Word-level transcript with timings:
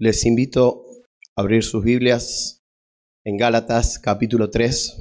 les 0.00 0.24
invito 0.24 0.86
a 1.36 1.42
abrir 1.42 1.62
sus 1.62 1.84
Biblias 1.84 2.62
en 3.26 3.36
Gálatas 3.36 3.98
capítulo 3.98 4.48
3. 4.48 4.98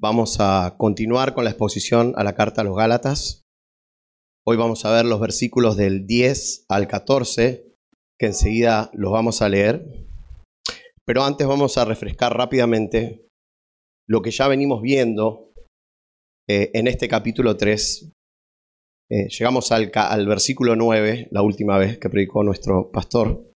Vamos 0.00 0.38
a 0.40 0.74
continuar 0.76 1.34
con 1.34 1.44
la 1.44 1.50
exposición 1.50 2.14
a 2.16 2.24
la 2.24 2.34
carta 2.34 2.62
a 2.62 2.64
los 2.64 2.76
Gálatas. 2.76 3.44
Hoy 4.44 4.56
vamos 4.56 4.84
a 4.84 4.90
ver 4.90 5.04
los 5.04 5.20
versículos 5.20 5.76
del 5.76 6.04
10 6.04 6.64
al 6.68 6.88
14, 6.88 7.76
que 8.18 8.26
enseguida 8.26 8.90
los 8.92 9.12
vamos 9.12 9.40
a 9.40 9.48
leer. 9.48 9.86
Pero 11.06 11.22
antes 11.22 11.46
vamos 11.46 11.78
a 11.78 11.84
refrescar 11.84 12.36
rápidamente 12.36 13.28
lo 14.08 14.20
que 14.20 14.32
ya 14.32 14.48
venimos 14.48 14.82
viendo 14.82 15.52
eh, 16.48 16.72
en 16.74 16.88
este 16.88 17.06
capítulo 17.06 17.56
3 17.56 18.10
eh, 19.10 19.28
llegamos 19.28 19.72
al, 19.72 19.90
al 19.94 20.26
versículo 20.26 20.76
9, 20.76 21.28
la 21.30 21.42
última 21.42 21.78
vez 21.78 21.98
que 21.98 22.10
predicó 22.10 22.42
nuestro 22.42 22.90
pastor. 22.90 23.50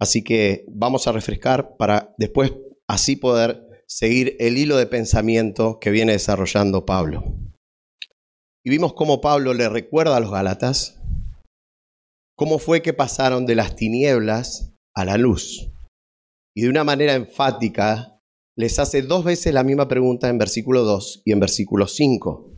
Así 0.00 0.22
que 0.22 0.64
vamos 0.68 1.08
a 1.08 1.12
refrescar 1.12 1.76
para 1.76 2.14
después 2.18 2.52
así 2.88 3.16
poder 3.16 3.84
seguir 3.88 4.36
el 4.38 4.56
hilo 4.56 4.76
de 4.76 4.86
pensamiento 4.86 5.78
que 5.80 5.90
viene 5.90 6.12
desarrollando 6.12 6.86
Pablo. 6.86 7.24
Y 8.64 8.70
vimos 8.70 8.94
cómo 8.94 9.20
Pablo 9.20 9.54
le 9.54 9.68
recuerda 9.68 10.16
a 10.16 10.20
los 10.20 10.30
Gálatas 10.30 11.00
cómo 12.36 12.60
fue 12.60 12.82
que 12.82 12.92
pasaron 12.92 13.46
de 13.46 13.56
las 13.56 13.74
tinieblas 13.74 14.72
a 14.94 15.04
la 15.04 15.16
luz. 15.16 15.72
Y 16.54 16.62
de 16.62 16.68
una 16.68 16.84
manera 16.84 17.14
enfática 17.14 18.20
les 18.56 18.78
hace 18.78 19.02
dos 19.02 19.24
veces 19.24 19.52
la 19.52 19.64
misma 19.64 19.88
pregunta 19.88 20.28
en 20.28 20.38
versículo 20.38 20.84
2 20.84 21.22
y 21.24 21.32
en 21.32 21.40
versículo 21.40 21.88
5 21.88 22.57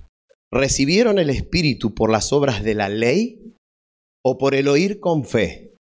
recibieron 0.52 1.18
el 1.18 1.30
Espíritu 1.30 1.94
por 1.94 2.10
las 2.10 2.32
obras 2.32 2.62
de 2.64 2.74
la 2.74 2.88
ley 2.88 3.54
o 4.24 4.38
por 4.38 4.54
el 4.54 4.68
oír 4.68 5.00
con 5.00 5.24
fe. 5.24 5.76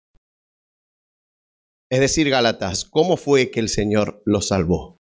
Es 1.91 1.99
decir, 1.99 2.29
Gálatas, 2.29 2.85
¿cómo 2.85 3.17
fue 3.17 3.49
que 3.49 3.59
el 3.59 3.69
Señor 3.69 4.21
los 4.25 4.49
salvó? 4.49 4.97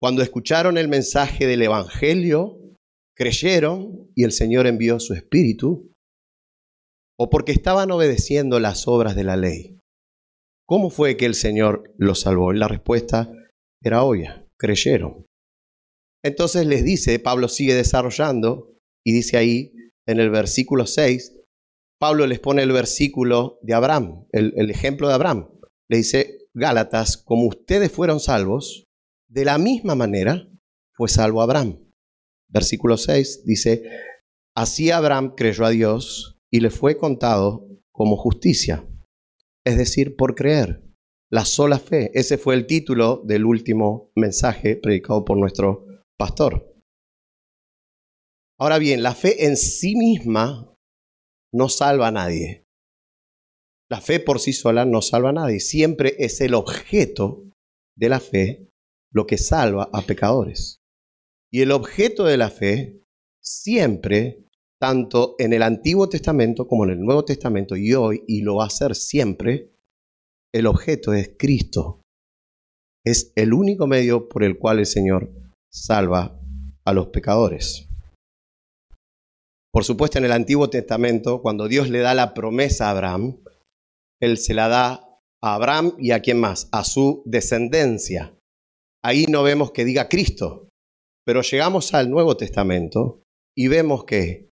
Cuando 0.00 0.22
escucharon 0.22 0.78
el 0.78 0.88
mensaje 0.88 1.46
del 1.46 1.62
Evangelio, 1.62 2.58
creyeron 3.16 4.10
y 4.14 4.24
el 4.24 4.32
Señor 4.32 4.66
envió 4.66 5.00
su 5.00 5.12
Espíritu, 5.12 5.92
o 7.18 7.28
porque 7.28 7.52
estaban 7.52 7.90
obedeciendo 7.90 8.60
las 8.60 8.88
obras 8.88 9.14
de 9.14 9.24
la 9.24 9.36
ley. 9.36 9.78
¿Cómo 10.66 10.88
fue 10.88 11.16
que 11.16 11.26
el 11.26 11.34
Señor 11.34 11.92
los 11.98 12.20
salvó? 12.20 12.54
Y 12.54 12.58
la 12.58 12.68
respuesta 12.68 13.30
era 13.82 14.04
obvia, 14.04 14.46
creyeron. 14.58 15.26
Entonces 16.24 16.64
les 16.66 16.84
dice, 16.84 17.18
Pablo 17.18 17.48
sigue 17.48 17.74
desarrollando, 17.74 18.70
y 19.10 19.12
dice 19.12 19.36
ahí 19.36 19.72
en 20.06 20.20
el 20.20 20.30
versículo 20.30 20.86
6, 20.86 21.36
Pablo 21.98 22.28
les 22.28 22.38
pone 22.38 22.62
el 22.62 22.70
versículo 22.70 23.58
de 23.60 23.74
Abraham, 23.74 24.28
el, 24.30 24.70
ejemplo 24.70 25.08
de 25.08 25.14
Abraham. 25.14 25.48
Le 25.88 25.96
dice, 25.96 26.46
Gálatas, 26.54 27.16
como 27.16 27.48
ustedes 27.48 27.90
fueron 27.90 28.20
salvos, 28.20 28.86
de 29.28 29.44
la 29.44 29.58
misma 29.58 29.96
manera 29.96 30.48
fue 30.94 31.08
salvo 31.08 31.42
Abraham. 31.42 31.90
Versículo 32.48 32.96
6 32.96 33.44
dice, 33.44 33.82
así 34.56 34.92
Abraham 34.92 35.34
creyó 35.36 35.64
a 35.64 35.70
Dios 35.70 36.38
y 36.52 36.60
le 36.60 36.70
fue 36.70 36.96
contado 36.96 37.66
como 37.90 38.16
justicia, 38.16 38.88
es 39.66 39.76
decir, 39.76 40.14
por 40.14 40.36
creer, 40.36 40.84
la 41.32 41.44
sola 41.44 41.80
fe. 41.80 42.12
Ese 42.14 42.38
fue 42.38 42.54
el 42.54 42.66
título 42.66 43.22
del 43.24 43.44
último 43.44 44.12
mensaje 44.14 44.76
predicado 44.76 45.24
por 45.24 45.36
nuestro 45.36 45.84
pastor. 46.16 46.69
Ahora 48.60 48.78
bien, 48.78 49.02
la 49.02 49.14
fe 49.14 49.46
en 49.46 49.56
sí 49.56 49.96
misma 49.96 50.76
no 51.50 51.70
salva 51.70 52.08
a 52.08 52.12
nadie. 52.12 52.66
La 53.90 54.02
fe 54.02 54.20
por 54.20 54.38
sí 54.38 54.52
sola 54.52 54.84
no 54.84 55.00
salva 55.00 55.30
a 55.30 55.32
nadie. 55.32 55.60
Siempre 55.60 56.14
es 56.18 56.42
el 56.42 56.52
objeto 56.52 57.42
de 57.96 58.08
la 58.10 58.20
fe 58.20 58.68
lo 59.12 59.26
que 59.26 59.38
salva 59.38 59.88
a 59.94 60.02
pecadores. 60.02 60.82
Y 61.50 61.62
el 61.62 61.72
objeto 61.72 62.24
de 62.24 62.36
la 62.36 62.50
fe 62.50 63.02
siempre, 63.42 64.44
tanto 64.78 65.36
en 65.38 65.54
el 65.54 65.62
Antiguo 65.62 66.10
Testamento 66.10 66.68
como 66.68 66.84
en 66.84 66.90
el 66.90 67.00
Nuevo 67.00 67.24
Testamento 67.24 67.76
y 67.76 67.94
hoy, 67.94 68.22
y 68.28 68.42
lo 68.42 68.56
va 68.56 68.66
a 68.66 68.70
ser 68.70 68.94
siempre, 68.94 69.72
el 70.52 70.66
objeto 70.66 71.14
es 71.14 71.34
Cristo. 71.38 72.02
Es 73.06 73.32
el 73.36 73.54
único 73.54 73.86
medio 73.86 74.28
por 74.28 74.44
el 74.44 74.58
cual 74.58 74.80
el 74.80 74.86
Señor 74.86 75.32
salva 75.72 76.38
a 76.84 76.92
los 76.92 77.08
pecadores. 77.08 77.89
Por 79.72 79.84
supuesto, 79.84 80.18
en 80.18 80.24
el 80.24 80.32
Antiguo 80.32 80.68
Testamento, 80.68 81.42
cuando 81.42 81.68
Dios 81.68 81.88
le 81.90 82.00
da 82.00 82.14
la 82.14 82.34
promesa 82.34 82.88
a 82.88 82.90
Abraham, 82.90 83.42
Él 84.20 84.36
se 84.38 84.54
la 84.54 84.68
da 84.68 85.18
a 85.42 85.54
Abraham 85.54 85.94
y 85.98 86.10
a 86.10 86.20
quién 86.20 86.40
más, 86.40 86.68
a 86.72 86.84
su 86.84 87.22
descendencia. 87.24 88.36
Ahí 89.02 89.26
no 89.28 89.42
vemos 89.42 89.70
que 89.70 89.84
diga 89.84 90.08
Cristo, 90.08 90.68
pero 91.24 91.42
llegamos 91.42 91.94
al 91.94 92.10
Nuevo 92.10 92.36
Testamento 92.36 93.22
y 93.56 93.68
vemos 93.68 94.04
que 94.04 94.50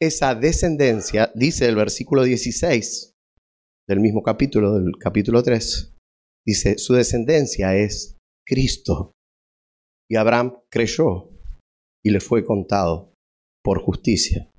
esa 0.00 0.34
descendencia, 0.34 1.32
dice 1.34 1.66
el 1.68 1.76
versículo 1.76 2.24
16 2.24 3.14
del 3.88 4.00
mismo 4.00 4.22
capítulo, 4.22 4.74
del 4.74 4.98
capítulo 4.98 5.42
3, 5.42 5.94
dice, 6.44 6.76
su 6.76 6.94
descendencia 6.94 7.76
es 7.76 8.18
Cristo. 8.44 9.12
Y 10.10 10.16
Abraham 10.16 10.58
creyó 10.70 11.30
y 12.04 12.10
le 12.10 12.20
fue 12.20 12.44
contado 12.44 13.14
por 13.64 13.80
justicia. 13.80 14.50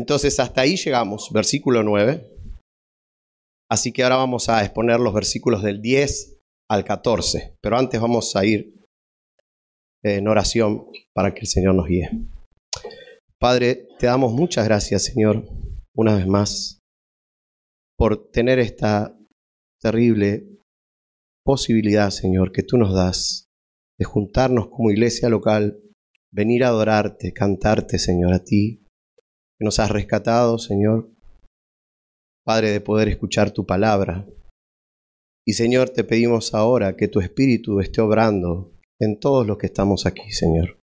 Entonces 0.00 0.40
hasta 0.40 0.62
ahí 0.62 0.76
llegamos, 0.76 1.28
versículo 1.30 1.82
9. 1.82 2.26
Así 3.70 3.92
que 3.92 4.02
ahora 4.02 4.16
vamos 4.16 4.48
a 4.48 4.64
exponer 4.64 4.98
los 4.98 5.12
versículos 5.12 5.62
del 5.62 5.82
10 5.82 6.38
al 6.70 6.84
14, 6.84 7.58
pero 7.60 7.76
antes 7.76 8.00
vamos 8.00 8.34
a 8.34 8.46
ir 8.46 8.82
en 10.02 10.26
oración 10.26 10.86
para 11.14 11.34
que 11.34 11.40
el 11.40 11.48
Señor 11.48 11.74
nos 11.74 11.86
guíe. 11.86 12.08
Padre, 13.38 13.88
te 13.98 14.06
damos 14.06 14.32
muchas 14.32 14.64
gracias, 14.64 15.04
Señor, 15.04 15.44
una 15.94 16.16
vez 16.16 16.26
más, 16.26 16.78
por 17.98 18.30
tener 18.30 18.58
esta 18.58 19.14
terrible 19.82 20.62
posibilidad, 21.44 22.08
Señor, 22.08 22.52
que 22.52 22.62
tú 22.62 22.78
nos 22.78 22.94
das 22.94 23.50
de 23.98 24.06
juntarnos 24.06 24.68
como 24.70 24.90
iglesia 24.90 25.28
local, 25.28 25.78
venir 26.32 26.64
a 26.64 26.68
adorarte, 26.68 27.34
cantarte, 27.34 27.98
Señor, 27.98 28.32
a 28.32 28.42
ti, 28.42 28.79
que 29.60 29.66
nos 29.66 29.78
has 29.78 29.90
rescatado, 29.90 30.58
Señor. 30.58 31.10
Padre, 32.46 32.70
de 32.70 32.80
poder 32.80 33.08
escuchar 33.08 33.50
tu 33.50 33.66
palabra. 33.66 34.26
Y 35.46 35.52
Señor, 35.52 35.90
te 35.90 36.02
pedimos 36.02 36.54
ahora 36.54 36.96
que 36.96 37.08
tu 37.08 37.20
Espíritu 37.20 37.80
esté 37.80 38.00
obrando 38.00 38.72
en 38.98 39.20
todos 39.20 39.46
los 39.46 39.58
que 39.58 39.66
estamos 39.66 40.06
aquí, 40.06 40.30
Señor. 40.32 40.80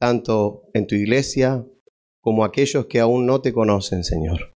Tanto 0.00 0.70
en 0.74 0.86
tu 0.86 0.94
iglesia 0.94 1.66
como 2.22 2.44
aquellos 2.44 2.86
que 2.86 3.00
aún 3.00 3.26
no 3.26 3.40
te 3.40 3.52
conocen, 3.52 4.04
Señor. 4.04 4.54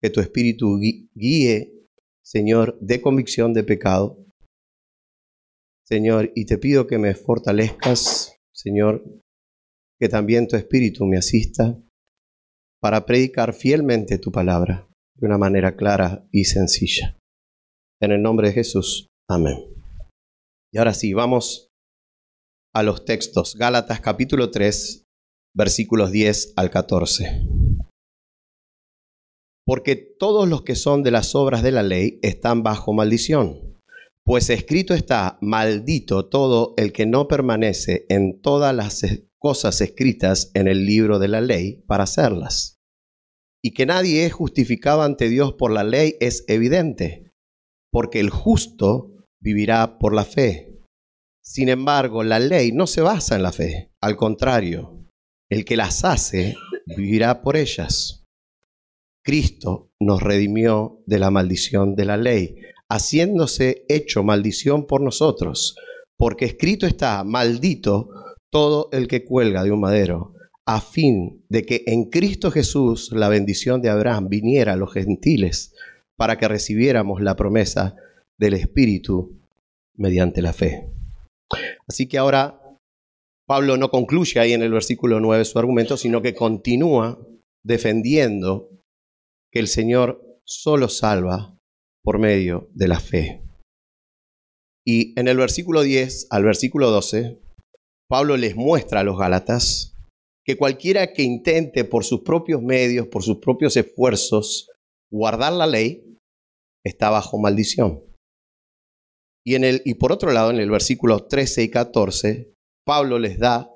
Que 0.00 0.08
tu 0.08 0.20
Espíritu 0.20 0.78
guíe, 0.78 1.86
Señor, 2.24 2.78
de 2.80 3.02
convicción 3.02 3.52
de 3.52 3.62
pecado. 3.62 4.24
Señor, 5.86 6.32
y 6.34 6.46
te 6.46 6.56
pido 6.56 6.86
que 6.86 6.96
me 6.96 7.14
fortalezcas, 7.14 8.38
Señor, 8.54 9.04
que 10.00 10.08
también 10.08 10.48
tu 10.48 10.56
Espíritu 10.56 11.06
me 11.06 11.16
asista 11.16 11.78
para 12.80 13.06
predicar 13.06 13.54
fielmente 13.54 14.18
tu 14.18 14.30
palabra 14.30 14.88
de 15.16 15.26
una 15.26 15.38
manera 15.38 15.76
clara 15.76 16.26
y 16.30 16.44
sencilla. 16.44 17.16
En 18.02 18.12
el 18.12 18.20
nombre 18.20 18.48
de 18.48 18.54
Jesús, 18.54 19.08
amén. 19.28 19.56
Y 20.72 20.78
ahora 20.78 20.92
sí, 20.92 21.14
vamos 21.14 21.68
a 22.74 22.82
los 22.82 23.04
textos. 23.04 23.54
Gálatas 23.54 24.00
capítulo 24.00 24.50
3, 24.50 25.04
versículos 25.56 26.10
10 26.10 26.54
al 26.56 26.70
14. 26.70 27.46
Porque 29.64 29.96
todos 29.96 30.48
los 30.48 30.62
que 30.62 30.74
son 30.74 31.02
de 31.02 31.10
las 31.10 31.34
obras 31.34 31.62
de 31.62 31.70
la 31.70 31.82
ley 31.82 32.18
están 32.22 32.62
bajo 32.62 32.92
maldición. 32.92 33.80
Pues 34.26 34.50
escrito 34.50 34.94
está, 34.94 35.38
maldito 35.40 36.28
todo 36.28 36.74
el 36.76 36.92
que 36.92 37.06
no 37.06 37.28
permanece 37.28 38.04
en 38.08 38.40
todas 38.40 38.74
las 38.74 39.02
cosas 39.44 39.82
escritas 39.82 40.50
en 40.54 40.68
el 40.68 40.86
libro 40.86 41.18
de 41.18 41.28
la 41.28 41.42
ley 41.42 41.84
para 41.86 42.04
hacerlas. 42.04 42.78
Y 43.62 43.74
que 43.74 43.84
nadie 43.84 44.24
es 44.24 44.32
justificado 44.32 45.02
ante 45.02 45.28
Dios 45.28 45.52
por 45.58 45.70
la 45.70 45.84
ley 45.84 46.16
es 46.20 46.46
evidente, 46.48 47.30
porque 47.92 48.20
el 48.20 48.30
justo 48.30 49.26
vivirá 49.42 49.98
por 49.98 50.14
la 50.14 50.24
fe. 50.24 50.80
Sin 51.44 51.68
embargo, 51.68 52.24
la 52.24 52.38
ley 52.38 52.72
no 52.72 52.86
se 52.86 53.02
basa 53.02 53.36
en 53.36 53.42
la 53.42 53.52
fe, 53.52 53.92
al 54.00 54.16
contrario, 54.16 55.04
el 55.50 55.66
que 55.66 55.76
las 55.76 56.06
hace 56.06 56.56
vivirá 56.96 57.42
por 57.42 57.58
ellas. 57.58 58.24
Cristo 59.22 59.90
nos 60.00 60.22
redimió 60.22 61.02
de 61.04 61.18
la 61.18 61.30
maldición 61.30 61.96
de 61.96 62.06
la 62.06 62.16
ley, 62.16 62.56
haciéndose 62.88 63.84
hecho 63.90 64.24
maldición 64.24 64.86
por 64.86 65.02
nosotros, 65.02 65.76
porque 66.16 66.46
escrito 66.46 66.86
está, 66.86 67.24
maldito 67.24 68.08
todo 68.54 68.88
el 68.92 69.08
que 69.08 69.24
cuelga 69.24 69.64
de 69.64 69.72
un 69.72 69.80
madero, 69.80 70.32
a 70.64 70.80
fin 70.80 71.44
de 71.48 71.66
que 71.66 71.82
en 71.88 72.04
Cristo 72.04 72.52
Jesús 72.52 73.10
la 73.10 73.28
bendición 73.28 73.82
de 73.82 73.90
Abraham 73.90 74.28
viniera 74.28 74.74
a 74.74 74.76
los 74.76 74.92
gentiles 74.92 75.74
para 76.16 76.38
que 76.38 76.46
recibiéramos 76.46 77.20
la 77.20 77.34
promesa 77.34 77.96
del 78.38 78.54
Espíritu 78.54 79.40
mediante 79.96 80.40
la 80.40 80.52
fe. 80.52 80.88
Así 81.88 82.06
que 82.06 82.16
ahora 82.16 82.78
Pablo 83.44 83.76
no 83.76 83.90
concluye 83.90 84.38
ahí 84.38 84.52
en 84.52 84.62
el 84.62 84.70
versículo 84.70 85.18
9 85.18 85.44
su 85.44 85.58
argumento, 85.58 85.96
sino 85.96 86.22
que 86.22 86.36
continúa 86.36 87.18
defendiendo 87.64 88.70
que 89.50 89.58
el 89.58 89.66
Señor 89.66 90.38
solo 90.44 90.88
salva 90.88 91.58
por 92.04 92.20
medio 92.20 92.68
de 92.72 92.86
la 92.86 93.00
fe. 93.00 93.42
Y 94.86 95.18
en 95.18 95.26
el 95.26 95.38
versículo 95.38 95.82
10 95.82 96.28
al 96.30 96.44
versículo 96.44 96.92
12, 96.92 97.40
Pablo 98.08 98.36
les 98.36 98.54
muestra 98.56 99.00
a 99.00 99.04
los 99.04 99.18
Gálatas 99.18 99.94
que 100.44 100.56
cualquiera 100.56 101.12
que 101.12 101.22
intente 101.22 101.84
por 101.84 102.04
sus 102.04 102.20
propios 102.20 102.60
medios, 102.62 103.06
por 103.08 103.22
sus 103.22 103.38
propios 103.38 103.76
esfuerzos, 103.76 104.70
guardar 105.10 105.54
la 105.54 105.66
ley, 105.66 106.18
está 106.84 107.08
bajo 107.08 107.38
maldición. 107.38 108.02
Y, 109.46 109.54
en 109.54 109.64
el, 109.64 109.82
y 109.84 109.94
por 109.94 110.12
otro 110.12 110.32
lado, 110.32 110.50
en 110.50 110.58
el 110.58 110.70
versículo 110.70 111.26
13 111.26 111.62
y 111.62 111.70
14, 111.70 112.54
Pablo 112.84 113.18
les 113.18 113.38
da 113.38 113.70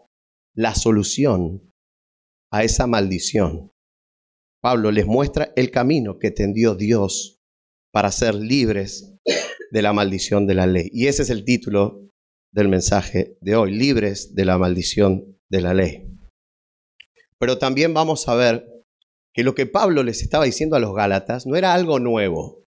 la 0.55 0.75
solución 0.75 1.73
a 2.53 2.65
esa 2.65 2.87
maldición. 2.87 3.71
Pablo 4.63 4.91
les 4.91 5.07
muestra 5.07 5.53
el 5.57 5.71
camino 5.71 6.19
que 6.19 6.31
tendió 6.31 6.75
Dios 6.75 7.39
para 7.93 8.13
ser 8.13 8.35
libres 8.35 9.15
de 9.71 9.83
la 9.83 9.93
maldición 9.93 10.47
de 10.47 10.55
la 10.55 10.67
ley. 10.67 10.91
Y 10.93 11.07
ese 11.07 11.23
es 11.23 11.31
el 11.31 11.45
título 11.45 12.08
del 12.53 12.69
mensaje 12.69 13.37
de 13.41 13.57
hoy, 13.57 13.73
libres 13.73 14.35
de 14.35 14.45
la 14.45 14.59
maldición 14.59 15.39
de 15.51 15.61
la 15.61 15.75
ley. 15.75 16.09
Pero 17.39 17.59
también 17.59 17.95
vamos 17.95 18.29
a 18.29 18.35
ver 18.35 18.67
que 19.35 19.45
lo 19.45 19.55
que 19.55 19.67
Pablo 19.67 20.03
les 20.03 20.23
estaba 20.23 20.45
diciendo 20.45 20.77
a 20.77 20.81
los 20.81 20.95
Gálatas 20.95 21.47
no 21.47 21.57
era 21.57 21.75
algo 21.75 22.01
nuevo, 22.01 22.65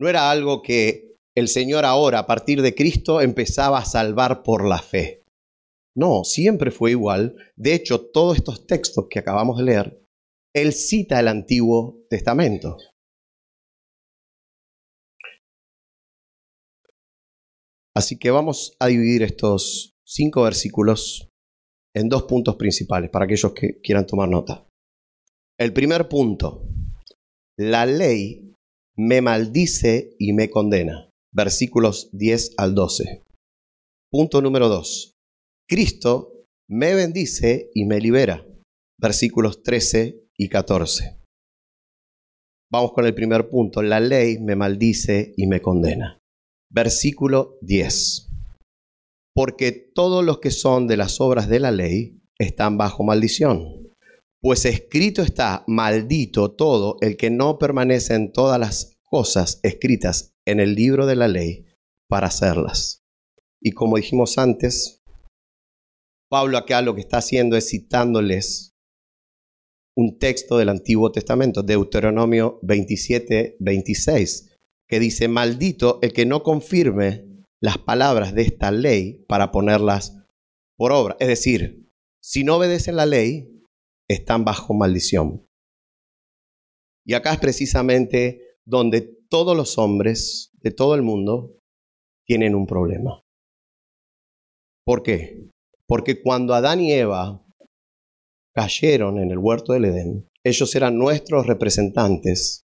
no 0.00 0.08
era 0.08 0.30
algo 0.30 0.62
que 0.62 1.16
el 1.36 1.48
Señor 1.48 1.84
ahora, 1.84 2.20
a 2.20 2.26
partir 2.26 2.62
de 2.62 2.74
Cristo, 2.74 3.20
empezaba 3.20 3.78
a 3.78 3.84
salvar 3.84 4.42
por 4.42 4.66
la 4.66 4.78
fe. 4.78 5.22
No, 5.96 6.24
siempre 6.24 6.70
fue 6.70 6.92
igual. 6.92 7.36
De 7.56 7.74
hecho, 7.74 8.00
todos 8.10 8.36
estos 8.36 8.66
textos 8.66 9.06
que 9.08 9.18
acabamos 9.18 9.58
de 9.58 9.64
leer, 9.64 10.02
Él 10.54 10.72
cita 10.72 11.20
el 11.20 11.28
Antiguo 11.28 12.04
Testamento. 12.08 12.78
Así 17.96 18.18
que 18.18 18.30
vamos 18.30 18.76
a 18.78 18.86
dividir 18.86 19.22
estos 19.22 19.94
cinco 20.04 20.42
versículos 20.42 21.28
en 21.94 22.08
dos 22.08 22.24
puntos 22.24 22.56
principales 22.56 23.10
para 23.10 23.24
aquellos 23.24 23.52
que 23.52 23.80
quieran 23.80 24.06
tomar 24.06 24.28
nota. 24.28 24.66
El 25.58 25.72
primer 25.72 26.08
punto, 26.08 26.68
la 27.58 27.84
ley 27.86 28.54
me 28.96 29.20
maldice 29.20 30.14
y 30.18 30.32
me 30.32 30.50
condena. 30.50 31.10
Versículos 31.32 32.10
10 32.12 32.54
al 32.56 32.74
12. 32.74 33.22
Punto 34.10 34.42
número 34.42 34.68
2. 34.68 35.14
Cristo 35.68 36.44
me 36.68 36.94
bendice 36.94 37.70
y 37.74 37.84
me 37.84 38.00
libera. 38.00 38.46
Versículos 38.98 39.62
13 39.62 40.28
y 40.36 40.48
14. 40.48 41.18
Vamos 42.72 42.92
con 42.92 43.04
el 43.04 43.14
primer 43.14 43.48
punto. 43.48 43.82
La 43.82 44.00
ley 44.00 44.38
me 44.38 44.56
maldice 44.56 45.34
y 45.36 45.46
me 45.46 45.60
condena. 45.60 46.19
Versículo 46.70 47.58
10 47.62 48.30
porque 49.34 49.72
todos 49.72 50.24
los 50.24 50.38
que 50.40 50.50
son 50.50 50.86
de 50.86 50.96
las 50.96 51.20
obras 51.20 51.48
de 51.48 51.60
la 51.60 51.70
ley 51.70 52.20
están 52.38 52.76
bajo 52.76 53.04
maldición. 53.04 53.88
Pues 54.42 54.64
escrito 54.64 55.22
está, 55.22 55.64
maldito 55.66 56.52
todo 56.52 56.96
el 57.00 57.16
que 57.16 57.30
no 57.30 57.58
permanece 57.58 58.14
en 58.14 58.32
todas 58.32 58.58
las 58.58 58.98
cosas 59.02 59.60
escritas 59.62 60.34
en 60.46 60.60
el 60.60 60.74
libro 60.74 61.06
de 61.06 61.16
la 61.16 61.28
ley 61.28 61.66
para 62.08 62.28
hacerlas. 62.28 63.02
Y 63.62 63.72
como 63.72 63.96
dijimos 63.96 64.38
antes, 64.38 65.02
Pablo 66.30 66.56
acá 66.56 66.80
lo 66.80 66.94
que 66.94 67.00
está 67.00 67.18
haciendo 67.18 67.56
es 67.56 67.68
citándoles 67.68 68.74
un 69.96 70.18
texto 70.18 70.56
del 70.56 70.70
Antiguo 70.70 71.12
Testamento, 71.12 71.62
Deuteronomio 71.62 72.58
27, 72.62 73.56
26, 73.58 74.49
que 74.90 74.98
dice, 74.98 75.28
maldito 75.28 76.00
el 76.02 76.12
que 76.12 76.26
no 76.26 76.42
confirme 76.42 77.24
las 77.62 77.78
palabras 77.78 78.34
de 78.34 78.42
esta 78.42 78.72
ley 78.72 79.24
para 79.28 79.52
ponerlas 79.52 80.18
por 80.76 80.90
obra. 80.90 81.16
Es 81.20 81.28
decir, 81.28 81.88
si 82.20 82.42
no 82.42 82.56
obedecen 82.56 82.96
la 82.96 83.06
ley, 83.06 83.62
están 84.08 84.44
bajo 84.44 84.74
maldición. 84.74 85.46
Y 87.06 87.14
acá 87.14 87.34
es 87.34 87.38
precisamente 87.38 88.56
donde 88.66 89.02
todos 89.28 89.56
los 89.56 89.78
hombres 89.78 90.50
de 90.54 90.72
todo 90.72 90.96
el 90.96 91.02
mundo 91.02 91.56
tienen 92.26 92.56
un 92.56 92.66
problema. 92.66 93.22
¿Por 94.84 95.04
qué? 95.04 95.50
Porque 95.86 96.20
cuando 96.20 96.52
Adán 96.52 96.80
y 96.80 96.92
Eva 96.92 97.46
cayeron 98.56 99.18
en 99.18 99.30
el 99.30 99.38
huerto 99.38 99.72
del 99.72 99.84
Edén, 99.84 100.28
ellos 100.44 100.74
eran 100.74 100.98
nuestros 100.98 101.46
representantes, 101.46 102.64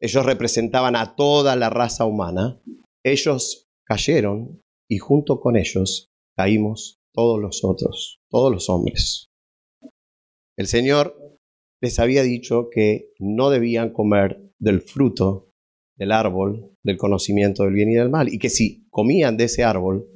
ellos 0.00 0.26
representaban 0.26 0.96
a 0.96 1.16
toda 1.16 1.56
la 1.56 1.70
raza 1.70 2.04
humana, 2.04 2.60
ellos 3.04 3.66
cayeron 3.86 4.60
y 4.88 4.98
junto 4.98 5.40
con 5.40 5.56
ellos 5.56 6.08
caímos 6.36 6.98
todos 7.14 7.40
los 7.40 7.64
otros, 7.64 8.18
todos 8.30 8.52
los 8.52 8.68
hombres. 8.68 9.28
El 10.58 10.66
Señor 10.66 11.16
les 11.82 11.98
había 11.98 12.22
dicho 12.22 12.68
que 12.70 13.12
no 13.18 13.50
debían 13.50 13.92
comer 13.92 14.50
del 14.58 14.80
fruto 14.80 15.50
del 15.98 16.12
árbol 16.12 16.74
del 16.84 16.96
conocimiento 16.96 17.64
del 17.64 17.74
bien 17.74 17.90
y 17.90 17.94
del 17.94 18.10
mal 18.10 18.32
y 18.32 18.38
que 18.38 18.50
si 18.50 18.86
comían 18.90 19.36
de 19.36 19.44
ese 19.44 19.64
árbol, 19.64 20.08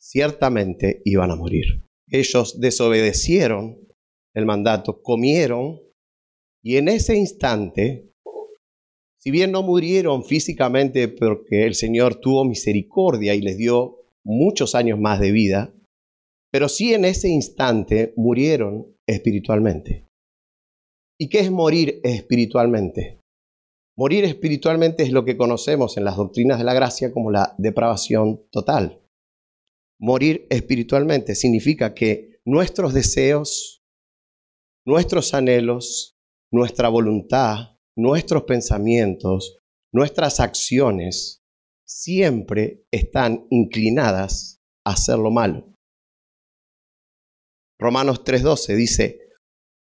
ciertamente 0.00 1.00
iban 1.04 1.30
a 1.30 1.36
morir. 1.36 1.84
Ellos 2.08 2.60
desobedecieron 2.60 3.88
el 4.34 4.46
mandato, 4.46 5.02
comieron 5.02 5.80
y 6.62 6.76
en 6.76 6.88
ese 6.88 7.16
instante 7.16 8.13
si 9.24 9.30
bien 9.30 9.52
no 9.52 9.62
murieron 9.62 10.22
físicamente 10.22 11.08
porque 11.08 11.64
el 11.64 11.74
Señor 11.74 12.16
tuvo 12.16 12.44
misericordia 12.44 13.34
y 13.34 13.40
les 13.40 13.56
dio 13.56 14.02
muchos 14.22 14.74
años 14.74 15.00
más 15.00 15.18
de 15.18 15.32
vida, 15.32 15.72
pero 16.52 16.68
sí 16.68 16.92
en 16.92 17.06
ese 17.06 17.30
instante 17.30 18.12
murieron 18.16 18.94
espiritualmente. 19.08 20.06
¿Y 21.18 21.30
qué 21.30 21.40
es 21.40 21.50
morir 21.50 22.00
espiritualmente? 22.04 23.20
Morir 23.96 24.24
espiritualmente 24.24 25.04
es 25.04 25.10
lo 25.10 25.24
que 25.24 25.38
conocemos 25.38 25.96
en 25.96 26.04
las 26.04 26.16
doctrinas 26.16 26.58
de 26.58 26.64
la 26.64 26.74
gracia 26.74 27.10
como 27.10 27.30
la 27.30 27.54
depravación 27.56 28.42
total. 28.50 29.00
Morir 29.98 30.46
espiritualmente 30.50 31.34
significa 31.34 31.94
que 31.94 32.40
nuestros 32.44 32.92
deseos, 32.92 33.80
nuestros 34.84 35.32
anhelos, 35.32 36.14
nuestra 36.52 36.90
voluntad, 36.90 37.73
nuestros 37.96 38.44
pensamientos, 38.44 39.58
nuestras 39.92 40.40
acciones 40.40 41.42
siempre 41.86 42.84
están 42.90 43.46
inclinadas 43.50 44.60
a 44.84 44.92
hacer 44.92 45.18
lo 45.18 45.30
malo. 45.30 45.72
Romanos 47.78 48.24
3:12 48.24 48.74
dice, 48.74 49.20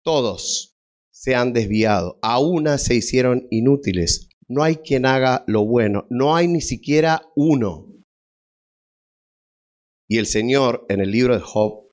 todos 0.03 0.75
se 1.13 1.35
han 1.35 1.53
desviado, 1.53 2.19
a 2.21 2.39
una 2.39 2.77
se 2.77 2.95
hicieron 2.95 3.47
inútiles, 3.49 4.29
no 4.47 4.63
hay 4.63 4.77
quien 4.77 5.05
haga 5.05 5.43
lo 5.47 5.65
bueno, 5.65 6.05
no 6.09 6.35
hay 6.35 6.47
ni 6.47 6.61
siquiera 6.61 7.21
uno. 7.35 7.91
Y 10.07 10.17
el 10.17 10.27
Señor 10.27 10.85
en 10.89 11.01
el 11.01 11.11
libro 11.11 11.33
de 11.33 11.41
Job 11.41 11.89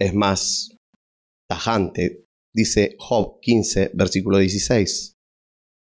es 0.00 0.14
más 0.14 0.70
tajante, 1.48 2.24
dice 2.54 2.96
Job 2.98 3.40
15, 3.40 3.90
versículo 3.94 4.38
16 4.38 5.13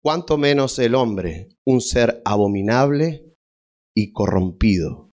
cuánto 0.02 0.38
menos 0.38 0.80
el 0.80 0.96
hombre, 0.96 1.50
un 1.66 1.82
ser 1.82 2.22
abominable 2.26 3.36
y 3.96 4.12
corrompido, 4.12 5.12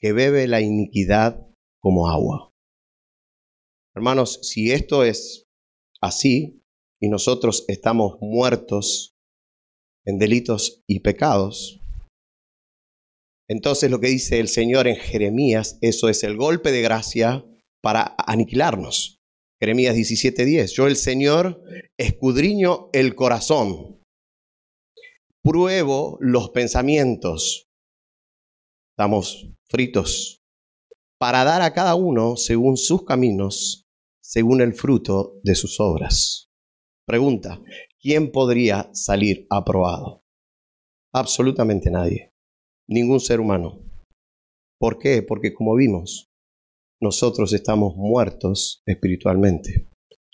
que 0.00 0.12
bebe 0.12 0.46
la 0.46 0.60
iniquidad 0.60 1.46
como 1.80 2.08
agua. 2.08 2.52
Hermanos, 3.94 4.40
si 4.42 4.70
esto 4.70 5.02
es 5.04 5.46
así 6.00 6.62
y 7.00 7.08
nosotros 7.08 7.64
estamos 7.68 8.18
muertos 8.20 9.14
en 10.04 10.18
delitos 10.18 10.82
y 10.86 11.00
pecados, 11.00 11.80
entonces 13.48 13.90
lo 13.90 13.98
que 13.98 14.08
dice 14.08 14.40
el 14.40 14.48
Señor 14.48 14.86
en 14.88 14.96
Jeremías, 14.96 15.78
eso 15.80 16.08
es 16.08 16.22
el 16.22 16.36
golpe 16.36 16.70
de 16.70 16.82
gracia 16.82 17.44
para 17.82 18.14
aniquilarnos. 18.18 19.18
Jeremías 19.60 19.96
17:10, 19.96 20.72
yo 20.72 20.86
el 20.86 20.96
Señor 20.96 21.62
escudriño 21.96 22.90
el 22.92 23.14
corazón 23.14 23.97
pruebo 25.48 26.18
los 26.20 26.50
pensamientos. 26.50 27.70
Estamos 28.92 29.50
fritos. 29.70 30.42
Para 31.18 31.42
dar 31.42 31.62
a 31.62 31.72
cada 31.72 31.94
uno 31.94 32.36
según 32.36 32.76
sus 32.76 33.06
caminos, 33.06 33.86
según 34.22 34.60
el 34.60 34.74
fruto 34.74 35.40
de 35.42 35.54
sus 35.54 35.80
obras. 35.80 36.50
Pregunta, 37.06 37.62
¿quién 37.98 38.30
podría 38.30 38.90
salir 38.92 39.46
aprobado? 39.48 40.22
Absolutamente 41.14 41.90
nadie, 41.90 42.34
ningún 42.86 43.18
ser 43.18 43.40
humano. 43.40 43.80
¿Por 44.78 44.98
qué? 44.98 45.22
Porque 45.22 45.54
como 45.54 45.74
vimos, 45.76 46.28
nosotros 47.00 47.54
estamos 47.54 47.96
muertos 47.96 48.82
espiritualmente. 48.84 49.88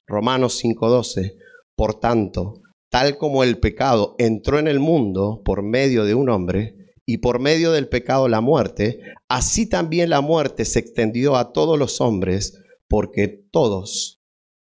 Romanos 0.08 0.60
5:12, 0.60 1.36
por 1.76 2.00
tanto, 2.00 2.63
tal 2.94 3.18
como 3.18 3.42
el 3.42 3.58
pecado 3.58 4.14
entró 4.18 4.60
en 4.60 4.68
el 4.68 4.78
mundo 4.78 5.42
por 5.44 5.64
medio 5.64 6.04
de 6.04 6.14
un 6.14 6.28
hombre, 6.28 6.92
y 7.04 7.18
por 7.18 7.40
medio 7.40 7.72
del 7.72 7.88
pecado 7.88 8.28
la 8.28 8.40
muerte, 8.40 9.00
así 9.28 9.68
también 9.68 10.10
la 10.10 10.20
muerte 10.20 10.64
se 10.64 10.78
extendió 10.78 11.34
a 11.34 11.52
todos 11.52 11.76
los 11.76 12.00
hombres, 12.00 12.62
porque 12.88 13.26
todos 13.50 14.20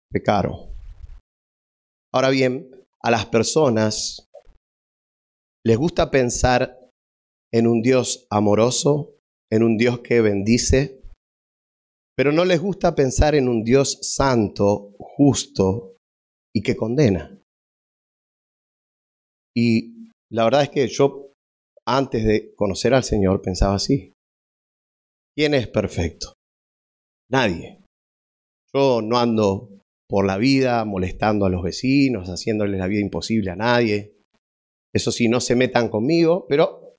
pecaron. 0.09 0.73
Ahora 2.13 2.29
bien, 2.29 2.71
a 3.01 3.11
las 3.11 3.25
personas 3.25 4.29
les 5.65 5.77
gusta 5.77 6.09
pensar 6.09 6.79
en 7.53 7.67
un 7.67 7.81
Dios 7.81 8.27
amoroso, 8.29 9.13
en 9.51 9.61
un 9.61 9.75
Dios 9.75 9.99
que 9.99 10.21
bendice, 10.21 11.01
pero 12.15 12.31
no 12.31 12.45
les 12.45 12.61
gusta 12.61 12.95
pensar 12.95 13.35
en 13.35 13.49
un 13.49 13.65
Dios 13.65 13.99
santo, 14.01 14.93
justo 14.97 15.97
y 16.55 16.61
que 16.61 16.77
condena. 16.77 17.40
Y 19.55 20.09
la 20.31 20.45
verdad 20.45 20.63
es 20.63 20.69
que 20.69 20.87
yo 20.87 21.31
antes 21.85 22.25
de 22.25 22.53
conocer 22.55 22.93
al 22.93 23.03
Señor 23.03 23.41
pensaba 23.41 23.75
así. 23.75 24.13
¿Quién 25.35 25.53
es 25.53 25.67
perfecto? 25.67 26.33
Nadie. 27.29 27.79
Yo 28.73 29.01
no 29.01 29.17
ando 29.17 29.69
por 30.07 30.25
la 30.25 30.37
vida 30.37 30.83
molestando 30.85 31.45
a 31.45 31.49
los 31.49 31.63
vecinos, 31.63 32.27
haciéndoles 32.27 32.79
la 32.79 32.87
vida 32.87 33.01
imposible 33.01 33.51
a 33.51 33.55
nadie. 33.55 34.17
Eso 34.93 35.11
sí, 35.11 35.29
no 35.29 35.39
se 35.39 35.55
metan 35.55 35.89
conmigo, 35.89 36.45
pero 36.47 36.97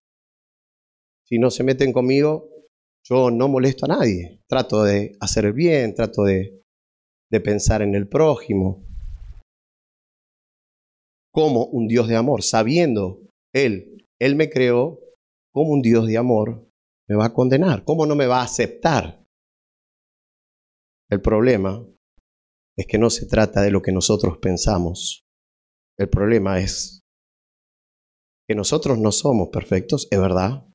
si 1.26 1.38
no 1.38 1.50
se 1.50 1.62
meten 1.62 1.92
conmigo, 1.92 2.48
yo 3.04 3.30
no 3.30 3.48
molesto 3.48 3.84
a 3.86 3.88
nadie. 3.88 4.40
Trato 4.48 4.84
de 4.84 5.16
hacer 5.20 5.52
bien, 5.52 5.94
trato 5.94 6.24
de, 6.24 6.62
de 7.30 7.40
pensar 7.40 7.82
en 7.82 7.94
el 7.94 8.08
prójimo. 8.08 8.84
Como 11.32 11.66
un 11.66 11.88
Dios 11.88 12.08
de 12.08 12.16
amor, 12.16 12.42
sabiendo 12.42 13.20
Él 13.54 13.92
él 14.22 14.36
me 14.36 14.48
creó 14.48 15.00
como 15.52 15.72
un 15.72 15.82
Dios 15.82 16.06
de 16.06 16.16
amor, 16.16 16.70
me 17.08 17.16
va 17.16 17.26
a 17.26 17.34
condenar. 17.34 17.82
¿Cómo 17.84 18.06
no 18.06 18.14
me 18.14 18.28
va 18.28 18.40
a 18.40 18.44
aceptar? 18.44 19.26
El 21.10 21.20
problema 21.20 21.84
es 22.78 22.86
que 22.86 22.98
no 22.98 23.10
se 23.10 23.26
trata 23.26 23.62
de 23.62 23.72
lo 23.72 23.82
que 23.82 23.90
nosotros 23.90 24.38
pensamos. 24.38 25.24
El 25.98 26.08
problema 26.08 26.60
es 26.60 27.00
que 28.48 28.54
nosotros 28.54 28.96
no 28.96 29.10
somos 29.10 29.48
perfectos, 29.48 30.06
es 30.12 30.20
verdad. 30.20 30.68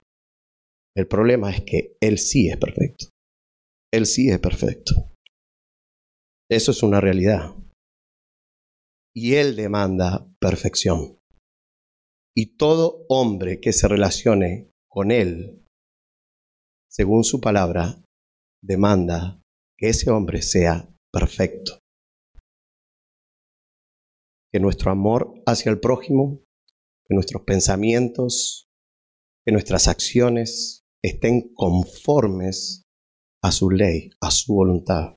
El 0.94 1.08
problema 1.08 1.50
es 1.50 1.62
que 1.62 1.96
Él 2.02 2.18
sí 2.18 2.50
es 2.50 2.58
perfecto. 2.58 3.06
Él 3.94 4.06
sí 4.06 4.30
es 4.30 4.40
perfecto. 4.40 4.94
Eso 6.52 6.72
es 6.72 6.84
una 6.84 7.00
realidad. 7.00 7.56
Y 9.20 9.34
Él 9.34 9.56
demanda 9.56 10.32
perfección. 10.40 11.18
Y 12.36 12.56
todo 12.56 13.04
hombre 13.10 13.60
que 13.60 13.74
se 13.74 13.88
relacione 13.88 14.70
con 14.88 15.10
Él, 15.10 15.66
según 16.88 17.24
su 17.24 17.42
palabra, 17.42 18.00
demanda 18.62 19.42
que 19.76 19.90
ese 19.90 20.12
hombre 20.12 20.44
sea 20.44 20.88
perfecto. 21.12 21.80
Que 24.54 24.60
nuestro 24.60 24.92
amor 24.92 25.34
hacia 25.48 25.72
el 25.72 25.80
prójimo, 25.80 26.44
que 27.08 27.16
nuestros 27.16 27.42
pensamientos, 27.42 28.68
que 29.44 29.52
nuestras 29.52 29.88
acciones 29.88 30.82
estén 31.04 31.56
conformes 31.56 32.84
a 33.44 33.52
su 33.52 33.72
ley, 33.72 34.12
a 34.22 34.30
su 34.30 34.54
voluntad. 34.54 35.17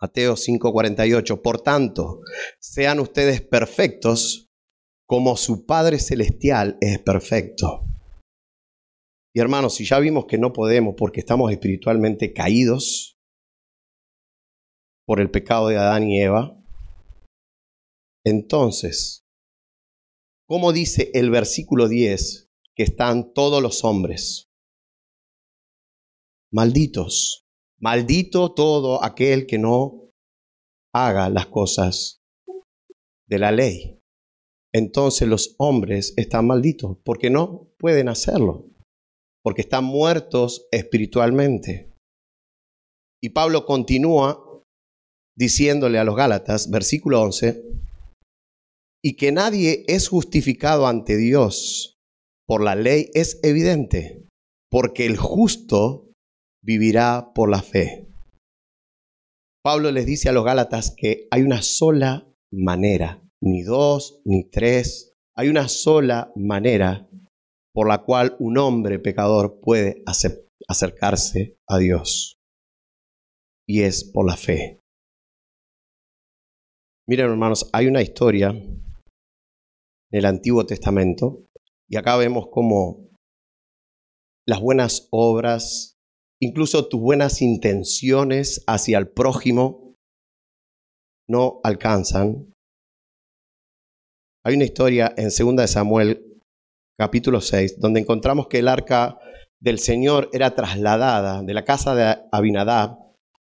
Mateo 0.00 0.36
5:48, 0.36 1.42
por 1.42 1.60
tanto, 1.60 2.20
sean 2.60 3.00
ustedes 3.00 3.40
perfectos 3.40 4.50
como 5.06 5.36
su 5.36 5.64
Padre 5.66 5.98
Celestial 5.98 6.76
es 6.80 6.98
perfecto. 6.98 7.86
Y 9.34 9.40
hermanos, 9.40 9.74
si 9.74 9.84
ya 9.84 9.98
vimos 9.98 10.26
que 10.26 10.38
no 10.38 10.52
podemos 10.52 10.94
porque 10.96 11.20
estamos 11.20 11.52
espiritualmente 11.52 12.32
caídos 12.32 13.18
por 15.06 15.20
el 15.20 15.30
pecado 15.30 15.68
de 15.68 15.76
Adán 15.76 16.08
y 16.08 16.20
Eva, 16.20 16.58
entonces, 18.24 19.24
¿cómo 20.48 20.72
dice 20.72 21.10
el 21.14 21.30
versículo 21.30 21.86
10 21.86 22.50
que 22.74 22.82
están 22.82 23.32
todos 23.32 23.62
los 23.62 23.84
hombres? 23.84 24.50
Malditos, 26.50 27.45
maldito 27.80 28.52
todo 28.52 29.02
aquel 29.04 29.46
que 29.46 29.58
no 29.58 30.10
haga 30.94 31.28
las 31.28 31.46
cosas 31.46 32.18
de 33.28 33.38
la 33.38 33.52
ley 33.52 33.96
entonces 34.76 35.26
los 35.26 35.54
hombres 35.56 36.12
están 36.18 36.46
malditos 36.46 36.98
porque 37.02 37.30
no 37.30 37.70
pueden 37.78 38.10
hacerlo, 38.10 38.66
porque 39.42 39.62
están 39.62 39.84
muertos 39.84 40.66
espiritualmente. 40.70 41.94
Y 43.22 43.30
Pablo 43.30 43.64
continúa 43.64 44.62
diciéndole 45.34 45.98
a 45.98 46.04
los 46.04 46.14
Gálatas, 46.14 46.70
versículo 46.70 47.22
11, 47.22 47.64
y 49.02 49.16
que 49.16 49.32
nadie 49.32 49.86
es 49.88 50.08
justificado 50.08 50.86
ante 50.86 51.16
Dios 51.16 51.96
por 52.46 52.62
la 52.62 52.74
ley 52.74 53.10
es 53.14 53.40
evidente, 53.42 54.28
porque 54.70 55.06
el 55.06 55.16
justo 55.16 56.05
vivirá 56.66 57.32
por 57.32 57.48
la 57.48 57.62
fe. 57.62 58.08
Pablo 59.62 59.90
les 59.92 60.04
dice 60.04 60.28
a 60.28 60.32
los 60.32 60.44
Gálatas 60.44 60.94
que 60.96 61.28
hay 61.30 61.42
una 61.42 61.62
sola 61.62 62.28
manera 62.52 63.22
ni 63.40 63.62
dos, 63.62 64.20
ni 64.24 64.48
tres. 64.50 65.16
Hay 65.36 65.48
una 65.48 65.68
sola 65.68 66.32
manera 66.34 67.08
por 67.72 67.88
la 67.88 68.02
cual 68.02 68.36
un 68.40 68.58
hombre 68.58 68.98
pecador 68.98 69.60
puede 69.60 70.02
acercarse 70.66 71.58
a 71.68 71.78
Dios. 71.78 72.40
Y 73.68 73.82
es 73.82 74.04
por 74.04 74.26
la 74.26 74.36
fe. 74.36 74.80
Miren 77.08 77.30
hermanos, 77.30 77.70
hay 77.72 77.86
una 77.86 78.02
historia 78.02 78.48
en 78.48 78.82
el 80.10 80.24
Antiguo 80.24 80.66
Testamento 80.66 81.46
y 81.88 81.96
acá 81.96 82.16
vemos 82.16 82.48
cómo 82.50 83.10
las 84.48 84.60
buenas 84.60 85.08
obras, 85.10 85.95
incluso 86.40 86.88
tus 86.88 87.00
buenas 87.00 87.42
intenciones 87.42 88.62
hacia 88.66 88.98
el 88.98 89.08
prójimo, 89.08 89.94
no 91.28 91.60
alcanzan 91.64 92.52
hay 94.46 94.54
una 94.54 94.64
historia 94.64 95.12
en 95.16 95.30
2 95.36 95.56
de 95.56 95.66
Samuel, 95.66 96.40
capítulo 96.96 97.40
6, 97.40 97.80
donde 97.80 97.98
encontramos 97.98 98.46
que 98.46 98.60
el 98.60 98.68
arca 98.68 99.18
del 99.60 99.80
Señor 99.80 100.30
era 100.32 100.54
trasladada 100.54 101.42
de 101.42 101.52
la 101.52 101.64
casa 101.64 101.96
de 101.96 102.16
Abinadab 102.30 102.96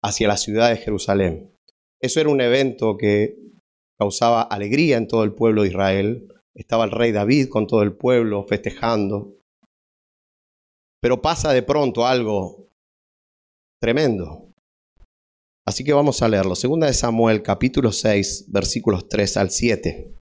hacia 0.04 0.28
la 0.28 0.36
ciudad 0.36 0.70
de 0.70 0.76
Jerusalén. 0.76 1.56
Eso 2.02 2.20
era 2.20 2.28
un 2.28 2.42
evento 2.42 2.98
que 2.98 3.38
causaba 3.98 4.42
alegría 4.42 4.98
en 4.98 5.08
todo 5.08 5.24
el 5.24 5.34
pueblo 5.34 5.62
de 5.62 5.70
Israel. 5.70 6.28
Estaba 6.54 6.84
el 6.84 6.92
rey 6.92 7.14
David 7.14 7.48
con 7.48 7.66
todo 7.66 7.82
el 7.82 7.96
pueblo 7.96 8.44
festejando. 8.44 9.38
Pero 11.02 11.22
pasa 11.22 11.54
de 11.54 11.64
pronto 11.64 12.08
algo 12.08 12.68
tremendo. 13.82 14.52
Así 15.68 15.84
que 15.84 15.94
vamos 15.94 16.22
a 16.22 16.28
leerlo. 16.28 16.56
Segunda 16.56 16.88
de 16.88 16.94
Samuel, 16.94 17.44
capítulo 17.44 17.92
6, 17.92 18.46
versículos 18.50 19.08
3 19.08 19.38
al 19.38 19.52
7 19.52 20.20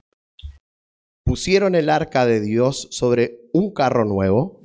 pusieron 1.28 1.74
el 1.74 1.90
arca 1.90 2.24
de 2.24 2.40
Dios 2.40 2.88
sobre 2.90 3.42
un 3.52 3.74
carro 3.74 4.06
nuevo 4.06 4.62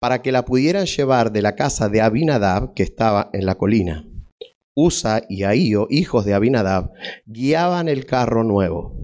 para 0.00 0.22
que 0.22 0.32
la 0.32 0.44
pudieran 0.44 0.86
llevar 0.86 1.30
de 1.30 1.40
la 1.40 1.54
casa 1.54 1.88
de 1.88 2.00
Abinadab, 2.00 2.74
que 2.74 2.82
estaba 2.82 3.30
en 3.32 3.46
la 3.46 3.54
colina. 3.54 4.08
Usa 4.76 5.22
y 5.28 5.44
Ahío, 5.44 5.86
hijos 5.88 6.24
de 6.24 6.34
Abinadab, 6.34 6.90
guiaban 7.26 7.88
el 7.88 8.06
carro 8.06 8.42
nuevo 8.42 8.98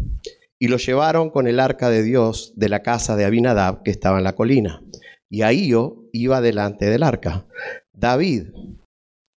y 0.59 0.67
lo 0.67 0.79
llevaron 0.79 1.31
con 1.31 1.47
el 1.47 1.61
arca 1.61 1.91
de 1.91 2.03
Dios 2.03 2.53
de 2.57 2.71
la 2.71 2.83
casa 2.83 3.15
de 3.15 3.25
Abinadab, 3.25 3.85
que 3.85 3.93
estaba 3.93 4.19
en 4.19 4.25
la 4.25 4.35
colina. 4.35 4.83
Y 5.31 5.43
Ahío 5.43 6.09
iba 6.13 6.41
delante 6.41 6.87
del 6.87 7.05
arca. 7.05 7.47
David 7.93 8.49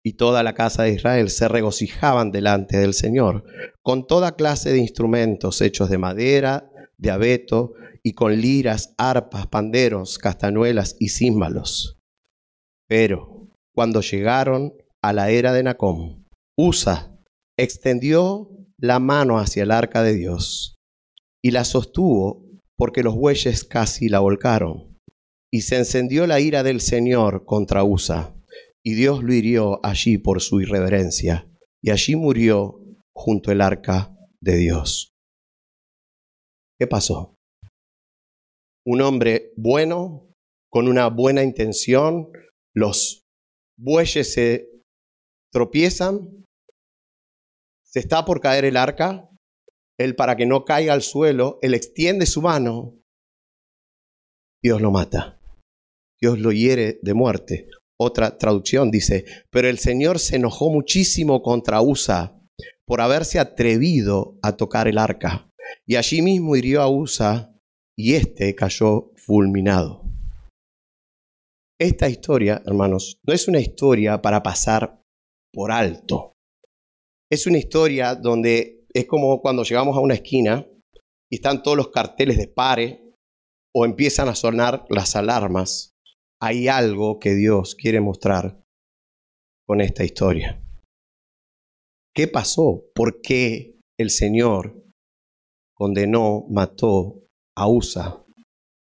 y 0.05 0.15
toda 0.15 0.43
la 0.43 0.55
casa 0.55 0.85
de 0.85 0.93
Israel 0.93 1.31
se 1.31 1.49
regocijaban 1.49 2.31
delante 2.31 2.79
del 2.79 2.95
Señor, 2.95 3.45
con 3.83 4.07
toda 4.07 4.37
clase 4.37 4.71
de 4.71 4.79
instrumentos 4.79 5.61
hechos 5.61 5.91
de 5.91 5.99
madera, 5.99 6.71
de 6.97 7.11
abeto 7.11 7.75
y 8.03 8.13
con 8.13 8.41
liras, 8.41 8.95
arpas, 8.97 9.47
panderos, 9.47 10.19
castañuelas 10.19 10.97
y 10.99 11.09
címbalos. 11.09 11.99
Pero 12.89 13.49
cuando 13.75 14.01
llegaron 14.01 14.73
a 15.03 15.13
la 15.13 15.31
era 15.31 15.53
de 15.53 15.63
Nacom, 15.63 16.25
Usa 16.57 17.15
extendió 17.59 18.51
la 18.79 18.99
mano 18.99 19.39
hacia 19.39 19.65
el 19.65 19.71
arca 19.71 20.03
de 20.03 20.15
Dios 20.15 20.77
y 21.43 21.51
la 21.51 21.65
sostuvo 21.65 22.45
porque 22.77 23.03
los 23.03 23.15
bueyes 23.15 23.65
casi 23.65 24.09
la 24.09 24.21
volcaron. 24.21 24.97
Y 25.53 25.63
se 25.63 25.77
encendió 25.77 26.27
la 26.27 26.41
ira 26.41 26.63
del 26.63 26.81
Señor 26.81 27.45
contra 27.45 27.83
Usa, 27.83 28.35
y 28.85 28.95
Dios 28.95 29.23
lo 29.23 29.33
hirió 29.33 29.85
allí 29.85 30.19
por 30.19 30.41
su 30.41 30.61
irreverencia, 30.61 31.51
y 31.83 31.91
allí 31.91 32.17
murió 32.17 32.81
junto 33.15 33.51
al 33.51 33.61
arca 33.61 34.15
de 34.41 34.57
Dios. 34.57 35.13
¿Qué 36.79 36.87
pasó? 36.87 37.35
Un 38.87 39.03
hombre 39.03 39.53
bueno, 39.57 40.31
con 40.71 40.89
una 40.89 41.09
buena 41.09 41.43
intención, 41.43 42.31
los 42.75 43.25
bueyes 43.77 44.33
se 44.33 44.71
tropiezan, 45.53 46.45
se 47.85 48.01
está 48.01 48.25
por 48.25 48.41
caer 48.41 48.65
el 48.65 48.77
arca, 48.77 49.29
él 49.99 50.15
para 50.15 50.37
que 50.37 50.47
no 50.47 50.65
caiga 50.65 50.93
al 50.93 51.03
suelo, 51.03 51.59
él 51.63 51.75
extiende 51.75 52.27
su 52.27 52.43
mano, 52.43 52.95
Dios 54.63 54.81
lo 54.81 54.91
mata, 54.91 55.41
Dios 56.21 56.39
lo 56.39 56.53
hiere 56.53 56.99
de 57.03 57.15
muerte. 57.15 57.69
Otra 58.01 58.39
traducción 58.39 58.91
dice, 58.91 59.25
pero 59.51 59.69
el 59.69 59.79
Señor 59.79 60.19
se 60.21 60.37
enojó 60.37 60.71
muchísimo 60.71 61.43
contra 61.43 61.83
Usa 61.83 62.41
por 62.87 63.01
haberse 63.01 63.39
atrevido 63.39 64.39
a 64.43 64.57
tocar 64.57 64.89
el 64.89 64.99
arca, 64.99 65.51
y 65.87 65.97
allí 65.97 66.23
mismo 66.23 66.57
hirió 66.57 66.81
a 66.81 66.89
Usa, 66.89 67.55
y 67.97 68.15
éste 68.15 68.55
cayó 68.55 69.11
fulminado. 69.17 70.05
Esta 71.81 72.09
historia, 72.09 72.63
hermanos, 72.65 73.19
no 73.25 73.35
es 73.35 73.47
una 73.49 73.61
historia 73.61 74.23
para 74.23 74.43
pasar 74.43 75.03
por 75.53 75.71
alto. 75.71 76.35
Es 77.31 77.47
una 77.47 77.59
historia 77.59 78.15
donde 78.15 78.87
es 78.95 79.07
como 79.07 79.41
cuando 79.41 79.65
llegamos 79.65 79.97
a 79.97 80.01
una 80.01 80.15
esquina 80.15 80.67
y 81.31 81.37
están 81.37 81.63
todos 81.63 81.77
los 81.77 81.91
carteles 81.91 82.37
de 82.37 82.49
pare 82.49 83.15
o 83.75 83.85
empiezan 83.85 84.29
a 84.29 84.35
sonar 84.35 84.87
las 84.89 85.15
alarmas. 85.15 85.93
Hay 86.41 86.69
algo 86.69 87.19
que 87.19 87.35
Dios 87.35 87.75
quiere 87.75 88.01
mostrar 88.01 88.63
con 89.67 89.81
esta 89.81 90.05
historia. 90.05 90.63
¿Qué 92.15 92.29
pasó? 92.29 92.85
¿Por 92.95 93.21
qué 93.21 93.79
el 93.99 94.11
Señor 94.11 94.85
condenó, 95.75 96.47
mató 96.49 97.27
a 97.57 97.69
Usa? 97.69 98.25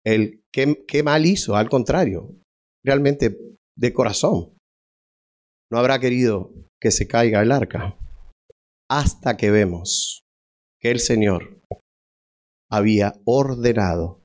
El, 0.06 0.44
¿qué, 0.52 0.86
¿Qué 0.88 1.04
mal 1.04 1.26
hizo? 1.26 1.56
Al 1.56 1.70
contrario, 1.70 2.36
realmente 2.84 3.38
de 3.78 3.94
corazón. 3.94 4.58
No 5.72 5.80
habrá 5.80 6.00
querido 6.00 6.54
que 6.80 6.92
se 6.92 7.08
caiga 7.08 7.42
el 7.42 7.52
arca 7.52 7.98
hasta 8.90 9.38
que 9.38 9.52
vemos 9.52 10.24
que 10.80 10.92
el 10.92 11.00
Señor 11.00 11.62
había 12.70 13.14
ordenado 13.26 14.24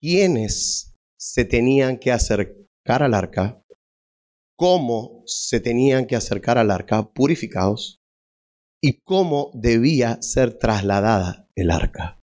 quiénes 0.00 0.87
se 1.18 1.44
tenían 1.44 1.98
que 1.98 2.12
acercar 2.12 3.02
al 3.02 3.14
arca, 3.14 3.62
cómo 4.56 5.22
se 5.26 5.60
tenían 5.60 6.06
que 6.06 6.16
acercar 6.16 6.58
al 6.58 6.70
arca 6.70 7.10
purificados 7.12 8.00
y 8.82 9.00
cómo 9.00 9.50
debía 9.54 10.22
ser 10.22 10.58
trasladada 10.58 11.48
el 11.56 11.70
arca. 11.70 12.20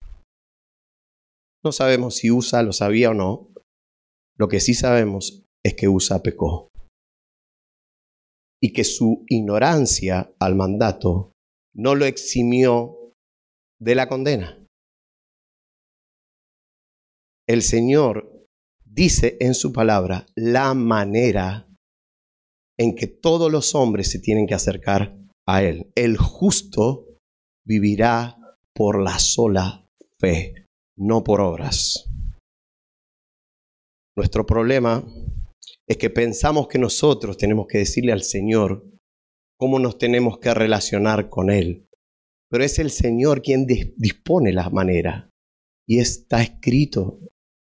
No 1.63 1.71
sabemos 1.71 2.15
si 2.15 2.31
Usa 2.31 2.63
lo 2.63 2.73
sabía 2.73 3.11
o 3.11 3.13
no. 3.13 3.53
Lo 4.37 4.47
que 4.47 4.59
sí 4.59 4.73
sabemos 4.73 5.43
es 5.63 5.75
que 5.75 5.87
Usa 5.87 6.23
pecó 6.23 6.69
y 8.61 8.73
que 8.73 8.83
su 8.83 9.23
ignorancia 9.27 10.33
al 10.39 10.55
mandato 10.55 11.31
no 11.73 11.95
lo 11.95 12.05
eximió 12.05 13.13
de 13.79 13.95
la 13.95 14.07
condena. 14.07 14.65
El 17.47 17.61
Señor 17.61 18.38
dice 18.89 19.37
en 19.39 19.53
su 19.53 19.71
palabra 19.71 20.25
la 20.35 20.73
manera 20.73 21.67
en 22.77 22.95
que 22.95 23.07
todos 23.07 23.51
los 23.51 23.75
hombres 23.75 24.09
se 24.09 24.19
tienen 24.19 24.47
que 24.47 24.55
acercar 24.55 25.17
a 25.47 25.63
Él. 25.63 25.91
El 25.95 26.17
justo 26.17 27.17
vivirá 27.65 28.37
por 28.73 29.01
la 29.01 29.19
sola 29.19 29.85
fe, 30.19 30.65
no 30.97 31.23
por 31.23 31.41
obras. 31.41 32.09
Nuestro 34.15 34.45
problema 34.45 35.05
es 35.87 35.97
que 35.97 36.09
pensamos 36.09 36.67
que 36.67 36.79
nosotros 36.79 37.37
tenemos 37.37 37.67
que 37.67 37.79
decirle 37.79 38.11
al 38.11 38.23
Señor 38.23 38.85
cómo 39.57 39.79
nos 39.79 39.97
tenemos 39.97 40.39
que 40.39 40.53
relacionar 40.53 41.29
con 41.29 41.49
Él. 41.49 41.87
Pero 42.49 42.63
es 42.63 42.79
el 42.79 42.91
Señor 42.91 43.41
quien 43.41 43.65
dispone 43.65 44.51
la 44.53 44.69
manera. 44.69 45.29
Y 45.87 45.99
está 45.99 46.41
escrito, 46.41 47.19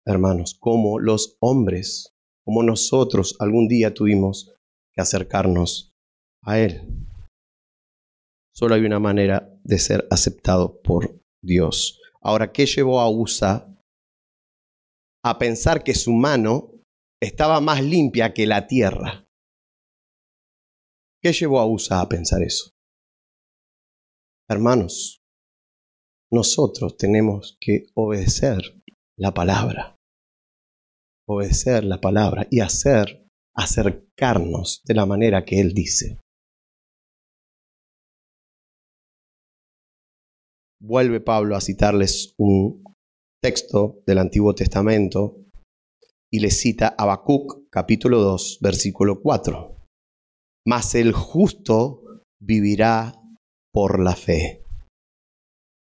hermanos, 0.06 0.56
como 0.60 1.00
los 1.00 1.38
hombres, 1.40 2.16
como 2.44 2.64
nosotros 2.64 3.36
algún 3.40 3.68
día 3.68 3.94
tuvimos 3.94 4.54
que 4.94 5.02
acercarnos 5.02 5.94
a 6.44 6.60
Él. 6.60 6.82
Solo 8.54 8.76
hay 8.76 8.86
una 8.86 9.00
manera 9.00 9.58
de 9.64 9.80
ser 9.80 10.08
aceptado 10.12 10.82
por 10.82 11.22
Dios. 11.42 12.00
Ahora, 12.22 12.52
¿qué 12.52 12.66
llevó 12.66 13.00
a 13.00 13.10
Usa 13.10 13.68
a 15.24 15.38
pensar 15.38 15.84
que 15.84 15.94
su 15.94 16.12
mano 16.12 16.72
estaba 17.22 17.62
más 17.62 17.84
limpia 17.84 18.34
que 18.34 18.48
la 18.48 18.68
tierra. 18.68 19.28
¿Qué 21.22 21.34
llevó 21.34 21.60
a 21.60 21.68
Usa 21.68 22.02
a 22.02 22.10
pensar 22.10 22.42
eso? 22.42 22.72
Hermanos, 24.50 25.22
nosotros 26.32 26.98
tenemos 26.98 27.58
que 27.62 27.86
obedecer 27.94 28.82
la 29.22 29.36
palabra. 29.36 29.96
Obedecer 31.30 31.84
la 31.84 32.02
palabra 32.02 32.48
y 32.50 32.62
hacer, 32.62 33.28
acercarnos 33.56 34.82
de 34.84 34.96
la 34.96 35.06
manera 35.06 35.46
que 35.46 35.62
Él 35.62 35.76
dice. 35.76 36.20
Vuelve 40.82 41.20
Pablo 41.20 41.56
a 41.56 41.62
citarles 41.62 42.34
un 42.40 42.84
texto 43.44 44.02
del 44.08 44.18
Antiguo 44.18 44.56
Testamento 44.56 45.46
y 46.32 46.40
le 46.40 46.50
cita 46.50 46.96
Habacuc 46.98 47.70
capítulo 47.70 48.22
2, 48.22 48.58
versículo 48.60 49.22
4. 49.22 49.78
Mas 50.66 50.96
el 50.96 51.14
justo 51.14 52.24
vivirá 52.42 53.14
por 53.72 54.04
la 54.04 54.16
fe. 54.16 54.64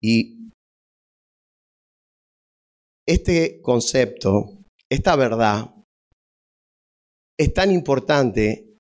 Y 0.01 0.34
este 3.07 3.61
concepto, 3.61 4.65
esta 4.89 5.17
verdad, 5.17 5.75
es 7.39 7.53
tan 7.53 7.71
importante 7.71 8.79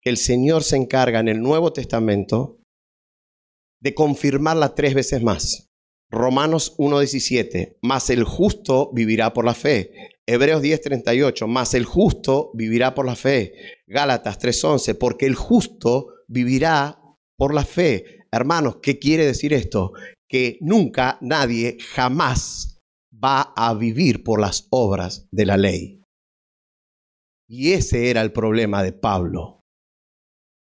que 0.00 0.10
el 0.10 0.16
Señor 0.16 0.64
se 0.64 0.76
encarga 0.76 1.20
en 1.20 1.28
el 1.28 1.40
Nuevo 1.40 1.72
Testamento 1.72 2.58
de 3.80 3.94
confirmarla 3.94 4.74
tres 4.74 4.94
veces 4.94 5.22
más. 5.22 5.68
Romanos 6.10 6.76
1.17, 6.78 7.78
mas 7.82 8.10
el 8.10 8.24
justo 8.24 8.90
vivirá 8.92 9.32
por 9.32 9.44
la 9.44 9.54
fe. 9.54 9.92
Hebreos 10.26 10.62
10:38, 10.62 11.46
más 11.46 11.74
el 11.74 11.84
justo 11.84 12.50
vivirá 12.54 12.94
por 12.94 13.06
la 13.06 13.16
fe. 13.16 13.54
Gálatas 13.86 14.38
3:11, 14.38 14.94
porque 14.94 15.26
el 15.26 15.34
justo 15.34 16.08
vivirá 16.28 17.00
por 17.36 17.54
la 17.54 17.64
fe. 17.64 18.26
Hermanos, 18.30 18.76
¿qué 18.82 18.98
quiere 18.98 19.26
decir 19.26 19.52
esto? 19.52 19.92
Que 20.28 20.58
nunca 20.60 21.18
nadie 21.20 21.78
jamás 21.80 22.71
va 23.22 23.52
a 23.56 23.74
vivir 23.74 24.24
por 24.24 24.40
las 24.40 24.66
obras 24.70 25.28
de 25.30 25.46
la 25.46 25.56
ley. 25.56 26.02
Y 27.48 27.72
ese 27.72 28.10
era 28.10 28.22
el 28.22 28.32
problema 28.32 28.82
de 28.82 28.92
Pablo. 28.92 29.60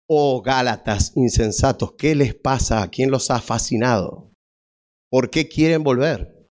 Oh 0.08 0.42
Gálatas 0.42 1.16
insensatos, 1.16 1.92
¿qué 1.96 2.14
les 2.14 2.34
pasa? 2.34 2.82
¿A 2.82 2.88
quién 2.88 3.10
los 3.10 3.30
ha 3.30 3.40
fascinado? 3.40 4.32
¿Por 5.10 5.30
qué 5.30 5.48
quieren 5.48 5.84
volver? 5.84 6.48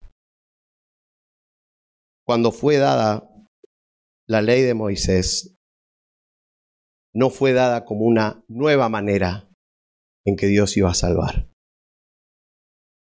Cuando 2.27 2.53
fue 2.53 2.79
dada 2.79 3.31
la 4.27 4.41
ley 4.41 4.63
de 4.63 4.75
Moisés, 4.75 5.55
no 7.15 7.31
fue 7.31 7.53
dada 7.53 7.85
como 7.85 8.07
una 8.07 8.43
nueva 8.49 8.89
manera 8.89 9.49
en 10.27 10.37
que 10.37 10.47
Dios 10.47 10.77
iba 10.77 10.91
a 10.91 10.95
salvar, 10.95 11.51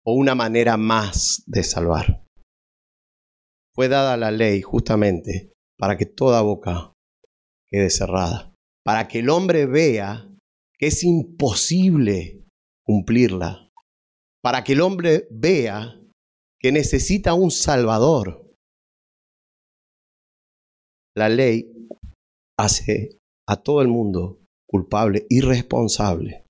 o 0.05 0.13
una 0.13 0.35
manera 0.35 0.77
más 0.77 1.43
de 1.47 1.63
salvar 1.63 2.24
fue 3.75 3.89
dada 3.89 4.15
la 4.15 4.31
ley 4.31 4.61
justamente 4.61 5.51
para 5.77 5.97
que 5.97 6.05
toda 6.05 6.41
boca 6.41 6.93
quede 7.67 7.89
cerrada, 7.89 8.53
para 8.85 9.07
que 9.09 9.19
el 9.19 9.29
hombre 9.29 9.65
vea 9.65 10.31
que 10.79 10.87
es 10.87 11.03
imposible 11.03 12.45
cumplirla, 12.85 13.69
para 14.41 14.63
que 14.63 14.73
el 14.73 14.81
hombre 14.81 15.27
vea 15.29 15.99
que 16.59 16.71
necesita 16.71 17.33
un 17.33 17.51
salvador. 17.51 18.49
La 21.17 21.27
ley 21.27 21.71
hace 22.57 23.17
a 23.47 23.57
todo 23.57 23.81
el 23.81 23.89
mundo 23.89 24.39
culpable 24.67 25.25
y 25.29 25.41
responsable. 25.41 26.45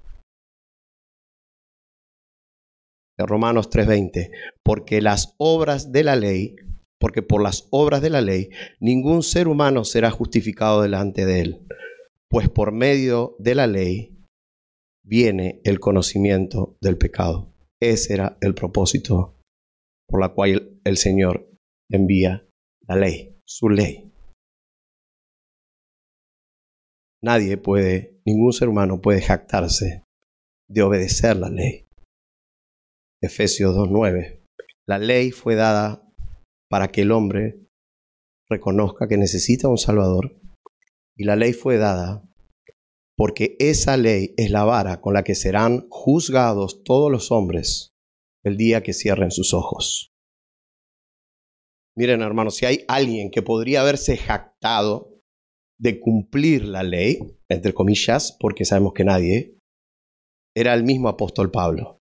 Romanos 3.17 3.69
3:20, 3.69 4.31
porque 4.63 5.01
las 5.01 5.35
obras 5.37 5.91
de 5.91 6.03
la 6.03 6.15
ley 6.15 6.55
porque 6.99 7.21
por 7.21 7.41
las 7.41 7.67
obras 7.71 8.01
de 8.01 8.09
la 8.09 8.21
ley 8.21 8.49
ningún 8.79 9.23
ser 9.23 9.47
humano 9.47 9.83
será 9.83 10.11
justificado 10.11 10.81
delante 10.81 11.25
de 11.25 11.41
él, 11.41 11.67
pues 12.29 12.49
por 12.49 12.71
medio 12.71 13.35
de 13.39 13.55
la 13.55 13.67
ley 13.67 14.17
viene 15.03 15.61
el 15.63 15.79
conocimiento 15.79 16.77
del 16.81 16.97
pecado. 16.97 17.53
Ese 17.81 18.13
era 18.13 18.37
el 18.41 18.55
propósito 18.55 19.35
por 20.07 20.21
la 20.21 20.29
cual 20.29 20.79
el 20.83 20.97
Señor 20.97 21.49
envía 21.89 22.47
la 22.87 22.95
ley, 22.95 23.37
su 23.45 23.69
ley. 23.69 24.11
Nadie 27.21 27.57
puede, 27.57 28.21
ningún 28.25 28.53
ser 28.53 28.69
humano 28.69 29.01
puede 29.01 29.21
jactarse 29.21 30.03
de 30.69 30.81
obedecer 30.81 31.37
la 31.37 31.49
ley. 31.49 31.87
Efesios 33.21 33.75
2.9. 33.75 34.43
La 34.87 34.99
ley 34.99 35.31
fue 35.31 35.55
dada 35.55 36.04
para 36.75 36.91
que 36.91 37.03
el 37.03 37.13
hombre 37.13 37.69
reconozca 38.49 39.07
que 39.07 39.15
necesita 39.15 39.69
un 39.69 39.77
Salvador 39.77 40.41
y 41.17 41.23
la 41.23 41.37
ley 41.37 41.53
fue 41.53 41.77
dada 41.77 42.29
porque 43.17 43.55
esa 43.59 43.95
ley 43.95 44.33
es 44.35 44.51
la 44.51 44.65
vara 44.65 44.99
con 44.99 45.13
la 45.13 45.23
que 45.23 45.35
serán 45.35 45.87
juzgados 45.89 46.83
todos 46.83 47.09
los 47.09 47.31
hombres 47.31 47.93
el 48.43 48.57
día 48.57 48.83
que 48.83 48.91
cierren 48.91 49.31
sus 49.31 49.53
ojos. 49.53 50.11
Miren 51.95 52.21
hermanos, 52.21 52.57
si 52.57 52.65
hay 52.65 52.83
alguien 52.89 53.31
que 53.31 53.41
podría 53.41 53.79
haberse 53.79 54.17
jactado 54.17 55.21
de 55.79 56.01
cumplir 56.01 56.65
la 56.65 56.83
ley, 56.83 57.19
entre 57.47 57.73
comillas, 57.73 58.35
porque 58.37 58.65
sabemos 58.65 58.91
que 58.91 59.05
nadie, 59.05 59.57
era 60.53 60.73
el 60.73 60.83
mismo 60.83 61.07
apóstol 61.07 61.51
Pablo. 61.51 62.01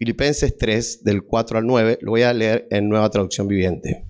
Filipenses 0.00 0.56
3, 0.56 1.04
del 1.04 1.24
4 1.24 1.58
al 1.58 1.66
9, 1.66 1.98
lo 2.00 2.12
voy 2.12 2.22
a 2.22 2.32
leer 2.32 2.66
en 2.70 2.88
nueva 2.88 3.10
traducción 3.10 3.46
viviente. 3.46 4.06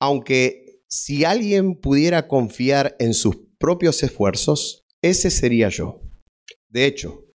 Aunque 0.00 0.82
si 0.88 1.24
alguien 1.24 1.76
pudiera 1.76 2.26
confiar 2.26 2.96
en 2.98 3.14
sus 3.14 3.36
propios 3.60 4.02
esfuerzos, 4.02 4.88
ese 5.02 5.30
sería 5.30 5.68
yo. 5.68 6.00
De 6.68 6.84
hecho, 6.84 7.26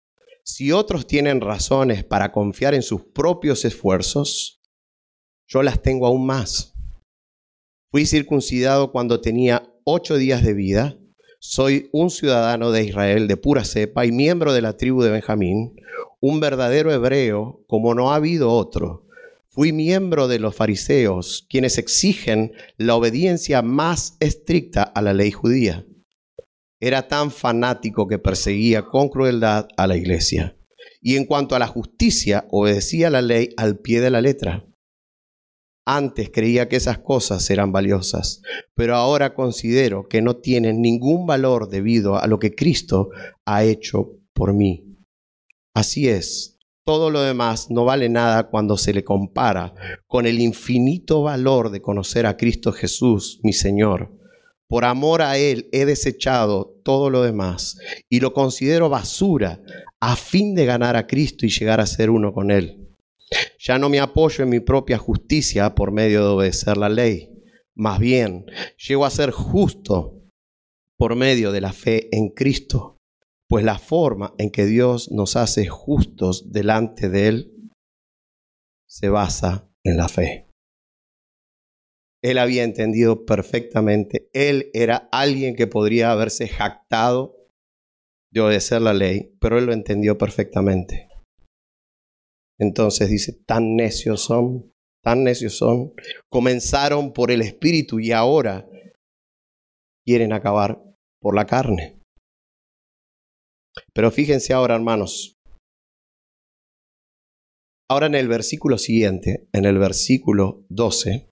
si 0.44 0.74
otros 0.74 1.08
tienen 1.08 1.40
razones 1.40 2.04
para 2.04 2.34
confiar 2.34 2.74
en 2.74 2.82
sus 2.82 3.04
propios 3.06 3.64
esfuerzos, 3.64 4.62
yo 5.48 5.64
las 5.64 5.82
tengo 5.82 6.08
aún 6.08 6.26
más. 6.26 6.74
Fui 7.92 8.06
circuncidado 8.06 8.92
cuando 8.92 9.22
tenía 9.22 9.72
ocho 9.86 10.18
días 10.18 10.44
de 10.44 10.54
vida. 10.54 11.00
Soy 11.40 11.90
un 11.94 12.10
ciudadano 12.10 12.72
de 12.72 12.84
Israel 12.84 13.30
de 13.30 13.38
pura 13.38 13.64
cepa 13.64 14.06
y 14.06 14.12
miembro 14.12 14.52
de 14.52 14.62
la 14.62 14.76
tribu 14.76 15.02
de 15.02 15.12
Benjamín, 15.12 15.78
un 16.22 16.40
verdadero 16.40 16.92
hebreo 16.92 17.64
como 17.68 17.94
no 17.94 18.12
ha 18.12 18.16
habido 18.16 18.52
otro. 18.52 19.06
Fui 19.48 19.72
miembro 19.72 20.28
de 20.28 20.40
los 20.40 20.56
fariseos, 20.56 21.46
quienes 21.50 21.78
exigen 21.78 22.52
la 22.78 22.96
obediencia 22.96 23.62
más 23.62 24.18
estricta 24.20 24.84
a 24.84 25.02
la 25.02 25.14
ley 25.14 25.32
judía. 25.32 25.86
Era 26.82 27.08
tan 27.08 27.32
fanático 27.32 28.08
que 28.08 28.20
perseguía 28.20 28.84
con 28.84 29.10
crueldad 29.10 29.68
a 29.78 29.88
la 29.88 29.96
iglesia. 29.96 30.58
Y 31.02 31.16
en 31.16 31.26
cuanto 31.26 31.56
a 31.56 31.60
la 31.60 31.68
justicia, 31.68 32.46
obedecía 32.50 33.10
la 33.10 33.22
ley 33.22 33.50
al 33.58 33.80
pie 33.80 34.02
de 34.02 34.12
la 34.12 34.22
letra. 34.22 34.66
Antes 35.86 36.32
creía 36.34 36.68
que 36.68 36.78
esas 36.78 36.98
cosas 36.98 37.48
eran 37.52 37.72
valiosas, 37.72 38.42
pero 38.74 38.96
ahora 38.96 39.36
considero 39.36 40.08
que 40.10 40.22
no 40.22 40.38
tienen 40.38 40.82
ningún 40.82 41.28
valor 41.28 41.70
debido 41.70 42.18
a 42.18 42.26
lo 42.26 42.40
que 42.40 42.56
Cristo 42.56 43.10
ha 43.46 43.64
hecho 43.64 44.18
por 44.34 44.54
mí. 44.54 44.85
Así 45.76 46.08
es, 46.08 46.58
todo 46.86 47.10
lo 47.10 47.22
demás 47.22 47.70
no 47.70 47.84
vale 47.84 48.08
nada 48.08 48.50
cuando 48.50 48.78
se 48.78 48.94
le 48.94 49.04
compara 49.04 49.74
con 50.08 50.26
el 50.26 50.40
infinito 50.40 51.22
valor 51.22 51.70
de 51.70 51.82
conocer 51.82 52.26
a 52.26 52.38
Cristo 52.38 52.72
Jesús, 52.72 53.42
mi 53.44 53.52
Señor. 53.52 54.18
Por 54.70 54.86
amor 54.86 55.22
a 55.22 55.38
Él 55.38 55.68
he 55.74 55.86
desechado 55.86 56.80
todo 56.86 57.10
lo 57.10 57.24
demás 57.24 57.78
y 58.10 58.22
lo 58.22 58.32
considero 58.32 58.88
basura 58.88 59.62
a 60.00 60.16
fin 60.16 60.56
de 60.56 60.66
ganar 60.66 60.96
a 60.96 61.08
Cristo 61.08 61.46
y 61.46 61.50
llegar 61.50 61.82
a 61.82 61.86
ser 61.86 62.10
uno 62.10 62.32
con 62.32 62.52
Él. 62.52 62.96
Ya 63.60 63.78
no 63.78 63.90
me 63.90 64.00
apoyo 64.00 64.46
en 64.46 64.50
mi 64.52 64.62
propia 64.62 64.98
justicia 64.98 65.76
por 65.76 65.92
medio 65.92 66.22
de 66.22 66.30
obedecer 66.30 66.78
la 66.78 66.88
ley. 66.88 67.32
Más 67.76 68.00
bien, 68.00 68.46
llego 68.78 69.06
a 69.06 69.10
ser 69.10 69.32
justo 69.32 70.22
por 70.98 71.18
medio 71.18 71.52
de 71.52 71.60
la 71.60 71.74
fe 71.74 72.08
en 72.16 72.30
Cristo, 72.30 72.95
pues 73.56 73.64
la 73.64 73.80
forma 73.80 74.34
en 74.38 74.52
que 74.52 74.66
Dios 74.66 75.14
nos 75.14 75.38
hace 75.38 75.66
justos 75.66 76.52
delante 76.52 77.08
de 77.08 77.30
Él 77.30 77.72
se 78.86 79.08
basa 79.08 79.72
en 79.86 79.96
la 79.96 80.10
fe. 80.10 80.50
Él 82.22 82.38
había 82.38 82.66
entendido 82.66 83.26
perfectamente, 83.26 84.30
Él 84.34 84.72
era 84.74 85.08
alguien 85.10 85.56
que 85.56 85.68
podría 85.68 86.12
haberse 86.12 86.50
jactado 86.50 87.48
de 88.30 88.42
obedecer 88.42 88.82
la 88.82 88.94
ley, 88.94 89.34
pero 89.40 89.58
Él 89.58 89.68
lo 89.68 89.72
entendió 89.72 90.18
perfectamente. 90.18 91.08
Entonces 92.60 93.10
dice, 93.10 93.32
tan 93.46 93.78
necios 93.78 94.20
son, 94.20 94.74
tan 95.02 95.24
necios 95.24 95.58
son. 95.58 95.94
Comenzaron 96.30 97.14
por 97.14 97.32
el 97.32 97.42
Espíritu 97.42 98.02
y 98.02 98.12
ahora 98.12 98.68
quieren 100.06 100.34
acabar 100.34 100.84
por 101.22 101.36
la 101.36 101.46
carne. 101.46 101.95
Pero 103.94 104.12
fíjense 104.12 104.54
ahora, 104.54 104.76
hermanos. 104.76 105.36
Ahora 107.90 108.08
en 108.08 108.16
el 108.16 108.28
versículo 108.28 108.78
siguiente, 108.78 109.48
en 109.54 109.66
el 109.66 109.78
versículo 109.78 110.66
12, 110.70 111.32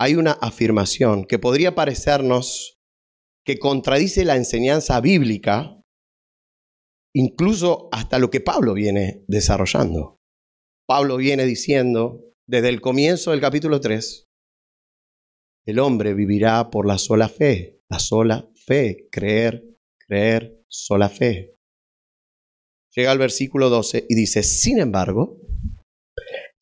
hay 0.00 0.14
una 0.14 0.32
afirmación 0.32 1.24
que 1.24 1.38
podría 1.38 1.74
parecernos 1.74 2.78
que 3.44 3.58
contradice 3.58 4.24
la 4.24 4.36
enseñanza 4.36 5.00
bíblica 5.00 5.80
incluso 7.14 7.88
hasta 7.92 8.18
lo 8.18 8.28
que 8.28 8.42
Pablo 8.42 8.74
viene 8.74 9.24
desarrollando. 9.26 10.18
Pablo 10.86 11.16
viene 11.16 11.46
diciendo 11.46 12.20
desde 12.46 12.68
el 12.68 12.82
comienzo 12.82 13.30
del 13.30 13.40
capítulo 13.40 13.80
3, 13.80 14.26
el 15.66 15.78
hombre 15.78 16.12
vivirá 16.12 16.70
por 16.70 16.86
la 16.86 16.98
sola 16.98 17.28
fe, 17.28 17.80
la 17.88 18.00
sola 18.00 18.50
fe, 18.54 19.08
creer, 19.10 19.75
creer, 20.08 20.62
sola 20.68 21.08
fe. 21.08 21.54
Llega 22.94 23.10
al 23.10 23.18
versículo 23.18 23.68
12 23.68 24.06
y 24.08 24.14
dice, 24.14 24.42
sin 24.42 24.78
embargo, 24.78 25.38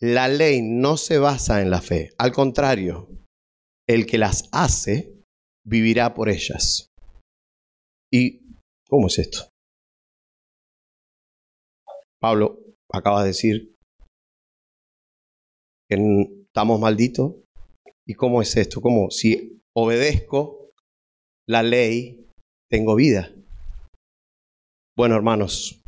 la 0.01 0.29
ley 0.29 0.63
no 0.63 0.97
se 0.97 1.19
basa 1.19 1.63
en 1.63 1.71
la 1.71 1.81
fe, 1.81 2.11
al 2.19 2.33
contrario, 2.33 3.09
el 3.89 4.07
que 4.07 4.19
las 4.19 4.49
hace 4.53 5.23
vivirá 5.65 6.15
por 6.15 6.29
ellas. 6.29 6.89
¿Y 8.13 8.41
cómo 8.89 9.07
es 9.07 9.19
esto? 9.19 9.49
Pablo 12.21 12.59
acaba 12.93 13.23
de 13.23 13.29
decir 13.29 13.75
que 15.89 15.97
estamos 16.47 16.81
malditos. 16.81 17.35
¿Y 18.07 18.15
cómo 18.15 18.43
es 18.43 18.57
esto? 18.57 18.81
¿Cómo 18.81 19.11
si 19.11 19.63
obedezco 19.75 20.71
la 21.49 21.63
ley, 21.63 22.24
tengo 22.75 22.97
vida? 22.97 23.33
Bueno, 24.97 25.15
hermanos, 25.15 25.81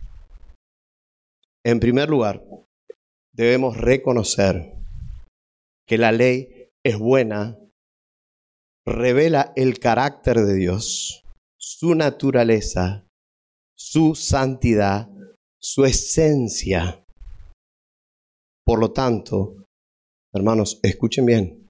en 1.65 1.81
primer 1.81 2.09
lugar, 2.09 2.45
debemos 3.33 3.77
reconocer 3.77 4.73
que 5.85 5.99
la 5.99 6.13
ley 6.13 6.69
es 6.85 6.97
buena, 6.97 7.59
revela 8.87 9.53
el 9.57 9.81
carácter 9.81 10.37
de 10.39 10.55
Dios, 10.55 11.25
su 11.59 11.97
naturaleza, 11.97 13.05
su 13.75 14.15
santidad 14.15 15.11
su 15.59 15.85
esencia. 15.85 17.05
Por 18.65 18.79
lo 18.79 18.93
tanto, 18.93 19.67
hermanos, 20.33 20.79
escuchen 20.85 21.27
bien, 21.27 21.69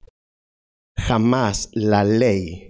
jamás 0.94 1.70
la 1.72 2.04
ley 2.04 2.65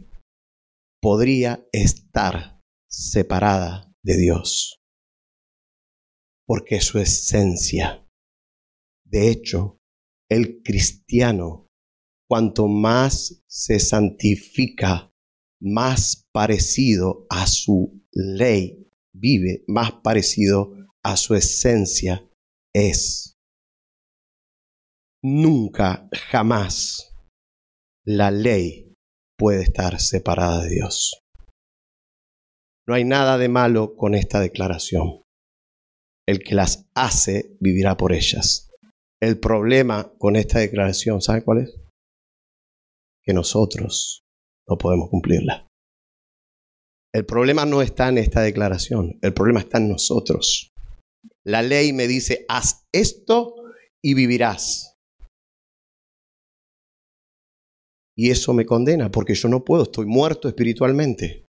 podría 1.01 1.67
estar 1.73 2.61
separada 2.89 3.93
de 4.03 4.17
Dios, 4.17 4.81
porque 6.47 6.81
su 6.81 6.99
esencia. 6.99 8.09
De 9.05 9.31
hecho, 9.31 9.81
el 10.29 10.63
cristiano, 10.63 11.69
cuanto 12.29 12.67
más 12.69 13.45
se 13.47 13.79
santifica, 13.79 15.13
más 15.61 16.27
parecido 16.33 17.27
a 17.31 17.47
su 17.47 18.05
ley 18.13 18.91
vive, 19.13 19.65
más 19.67 19.93
parecido 20.03 20.73
a 21.03 21.17
su 21.17 21.35
esencia 21.35 22.29
es. 22.73 23.39
Nunca, 25.23 26.09
jamás 26.31 27.15
la 28.05 28.31
ley 28.31 28.86
puede 29.39 29.63
estar 29.63 30.01
separada 30.01 30.63
de 30.65 30.71
Dios. 30.71 31.23
No 32.89 32.95
hay 32.95 33.05
nada 33.05 33.37
de 33.39 33.49
malo 33.49 33.97
con 33.97 34.15
esta 34.15 34.41
declaración. 34.41 35.23
el 36.29 36.43
que 36.43 36.55
las 36.57 36.89
hace 36.95 37.57
vivirá 37.61 37.97
por 37.97 38.13
ellas. 38.13 38.71
El 39.23 39.39
problema 39.39 40.13
con 40.19 40.35
esta 40.37 40.59
declaración, 40.59 41.23
¿sabe 41.23 41.45
cuál 41.45 41.59
es? 41.59 41.81
Que 43.25 43.33
nosotros 43.33 44.25
no 44.69 44.77
podemos 44.77 45.09
cumplirla. 45.09 45.69
El 47.15 47.25
problema 47.25 47.65
no 47.65 47.81
está 47.81 48.09
en 48.09 48.19
esta 48.19 48.43
declaración, 48.43 49.19
el 49.23 49.33
problema 49.33 49.61
está 49.61 49.79
en 49.79 49.89
nosotros. 49.89 50.73
La 51.45 51.63
ley 51.63 51.93
me 51.93 52.09
dice, 52.09 52.45
haz 52.49 52.85
esto 52.93 53.55
y 54.03 54.15
vivirás. 54.15 54.96
Y 58.17 58.31
eso 58.31 58.55
me 58.55 58.65
condena 58.65 59.11
porque 59.11 59.35
yo 59.35 59.49
no 59.49 59.65
puedo, 59.65 59.83
estoy 59.83 60.07
muerto 60.07 60.49
espiritualmente. 60.49 61.47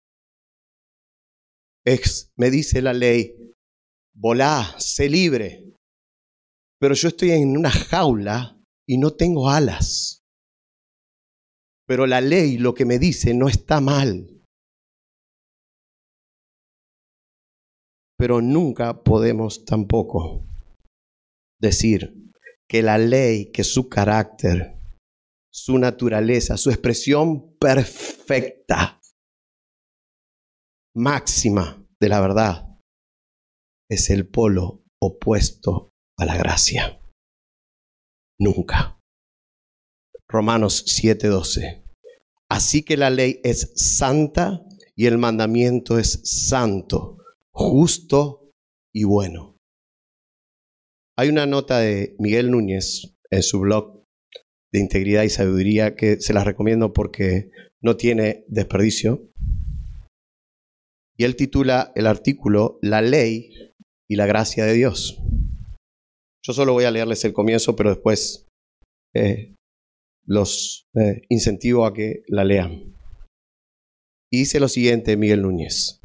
Es, 1.86 2.32
me 2.38 2.49
dice 2.49 2.82
la 2.82 2.93
ley, 2.93 3.36
volá, 4.15 4.76
sé 4.80 5.10
libre. 5.10 5.73
Pero 6.80 6.95
yo 6.95 7.10
estoy 7.10 7.32
en 7.32 7.58
una 7.58 7.69
jaula 7.69 8.58
y 8.88 8.97
no 8.97 9.12
tengo 9.12 9.49
alas. 9.49 10.21
Pero 11.86 12.08
la 12.08 12.21
ley 12.21 12.58
lo 12.58 12.73
que 12.73 12.86
me 12.86 12.97
dice 12.97 13.34
no 13.34 13.49
está 13.49 13.82
mal. 13.82 14.30
Pero 18.17 18.41
nunca 18.41 19.04
podemos 19.04 19.65
tampoco 19.65 20.45
decir 21.60 22.32
que 22.69 22.82
la 22.82 22.97
ley, 22.97 23.52
que 23.52 23.65
su 23.65 23.89
carácter, 23.89 24.83
su 25.54 25.78
naturaleza, 25.78 26.58
su 26.58 26.72
expresión 26.72 27.56
perfecta, 27.58 29.00
máxima 30.96 31.86
de 32.00 32.10
la 32.10 32.22
verdad, 32.22 32.80
es 33.89 34.10
el 34.10 34.28
polo 34.28 34.84
opuesto 35.00 35.92
a 36.18 36.26
la 36.26 36.38
gracia. 36.38 37.00
Nunca. 38.39 39.00
Romanos 40.28 40.86
7:12. 40.88 41.84
Así 42.50 42.84
que 42.84 42.98
la 42.98 43.10
ley 43.10 43.39
es 43.44 43.72
santa 43.76 44.66
y 44.96 45.06
el 45.06 45.18
mandamiento 45.18 46.00
es 46.00 46.22
santo, 46.24 47.18
justo 47.52 48.52
y 48.94 49.04
bueno. 49.04 49.58
Hay 51.18 51.30
una 51.30 51.46
nota 51.46 51.80
de 51.80 52.16
Miguel 52.18 52.50
Núñez 52.50 53.16
en 53.30 53.44
su 53.44 53.60
blog 53.60 54.03
de 54.73 54.79
integridad 54.79 55.23
y 55.23 55.29
sabiduría 55.29 55.95
que 55.95 56.19
se 56.19 56.33
las 56.33 56.45
recomiendo 56.45 56.91
porque 56.93 57.51
no 57.79 57.95
tiene 57.95 58.43
desperdicio. 58.47 59.29
Y 61.15 61.25
él 61.25 61.36
titula 61.36 61.91
el 61.95 62.07
artículo 62.07 62.79
La 62.81 63.01
ley 63.03 63.51
y 64.09 64.15
la 64.15 64.25
gracia 64.25 64.65
de 64.65 64.73
Dios. 64.73 65.21
Yo 66.45 66.53
solo 66.53 66.73
voy 66.73 66.86
a 66.86 66.91
leerles 66.91 67.23
el 67.23 67.33
comienzo, 67.33 67.75
pero 67.75 67.91
después 67.91 68.47
eh, 69.13 69.55
los 70.25 70.88
eh, 70.95 71.21
incentivo 71.29 71.86
a 71.86 71.93
que 71.93 72.23
la 72.27 72.43
lean. 72.43 72.95
Y 74.31 74.39
dice 74.39 74.59
lo 74.59 74.67
siguiente 74.67 75.15
Miguel 75.15 75.43
Núñez. 75.43 76.01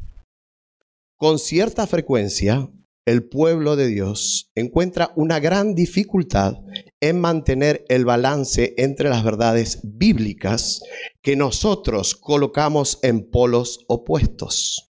Con 1.17 1.39
cierta 1.39 1.87
frecuencia, 1.87 2.69
el 3.09 3.27
pueblo 3.27 3.75
de 3.75 3.87
Dios 3.87 4.51
encuentra 4.53 5.13
una 5.15 5.39
gran 5.39 5.73
dificultad 5.73 6.57
en 7.01 7.19
mantener 7.19 7.83
el 7.89 8.05
balance 8.05 8.75
entre 8.77 9.09
las 9.09 9.23
verdades 9.23 9.79
bíblicas 9.83 10.83
que 11.23 11.35
nosotros 11.35 12.13
colocamos 12.13 12.99
en 13.01 13.27
polos 13.31 13.83
opuestos. 13.87 14.91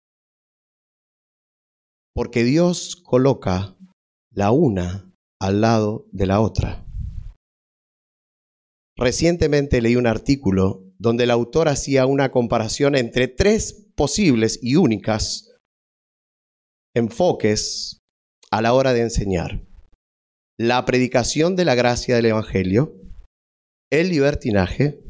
Porque 2.14 2.44
Dios 2.44 2.94
coloca 2.94 3.76
la 4.30 4.52
una 4.52 5.12
al 5.40 5.60
lado 5.60 6.06
de 6.12 6.26
la 6.26 6.40
otra. 6.40 6.86
Recientemente 8.96 9.82
leí 9.82 9.96
un 9.96 10.06
artículo 10.06 10.84
donde 10.98 11.24
el 11.24 11.32
autor 11.32 11.68
hacía 11.68 12.06
una 12.06 12.30
comparación 12.30 12.94
entre 12.94 13.26
tres 13.26 13.88
posibles 13.96 14.60
y 14.62 14.76
únicas 14.76 15.50
enfoques 16.94 18.03
a 18.54 18.62
la 18.62 18.72
hora 18.72 18.92
de 18.92 19.00
enseñar. 19.00 19.66
La 20.56 20.84
predicación 20.84 21.56
de 21.56 21.64
la 21.64 21.74
gracia 21.74 22.14
del 22.14 22.26
Evangelio, 22.26 22.94
el 23.90 24.10
libertinaje 24.10 25.00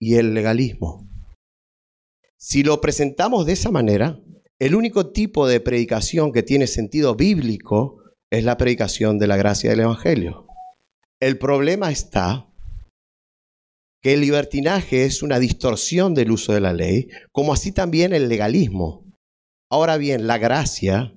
y 0.00 0.14
el 0.14 0.32
legalismo. 0.32 1.06
Si 2.38 2.62
lo 2.62 2.80
presentamos 2.80 3.44
de 3.44 3.52
esa 3.52 3.70
manera, 3.70 4.18
el 4.58 4.74
único 4.74 5.12
tipo 5.12 5.46
de 5.46 5.60
predicación 5.60 6.32
que 6.32 6.42
tiene 6.42 6.66
sentido 6.66 7.16
bíblico 7.16 8.02
es 8.30 8.44
la 8.44 8.56
predicación 8.56 9.18
de 9.18 9.26
la 9.26 9.36
gracia 9.36 9.68
del 9.68 9.80
Evangelio. 9.80 10.46
El 11.20 11.36
problema 11.36 11.90
está 11.90 12.48
que 14.02 14.14
el 14.14 14.22
libertinaje 14.22 15.04
es 15.04 15.22
una 15.22 15.38
distorsión 15.38 16.14
del 16.14 16.30
uso 16.30 16.54
de 16.54 16.62
la 16.62 16.72
ley, 16.72 17.08
como 17.30 17.52
así 17.52 17.72
también 17.72 18.14
el 18.14 18.30
legalismo. 18.30 19.04
Ahora 19.70 19.98
bien, 19.98 20.26
la 20.26 20.38
gracia 20.38 21.12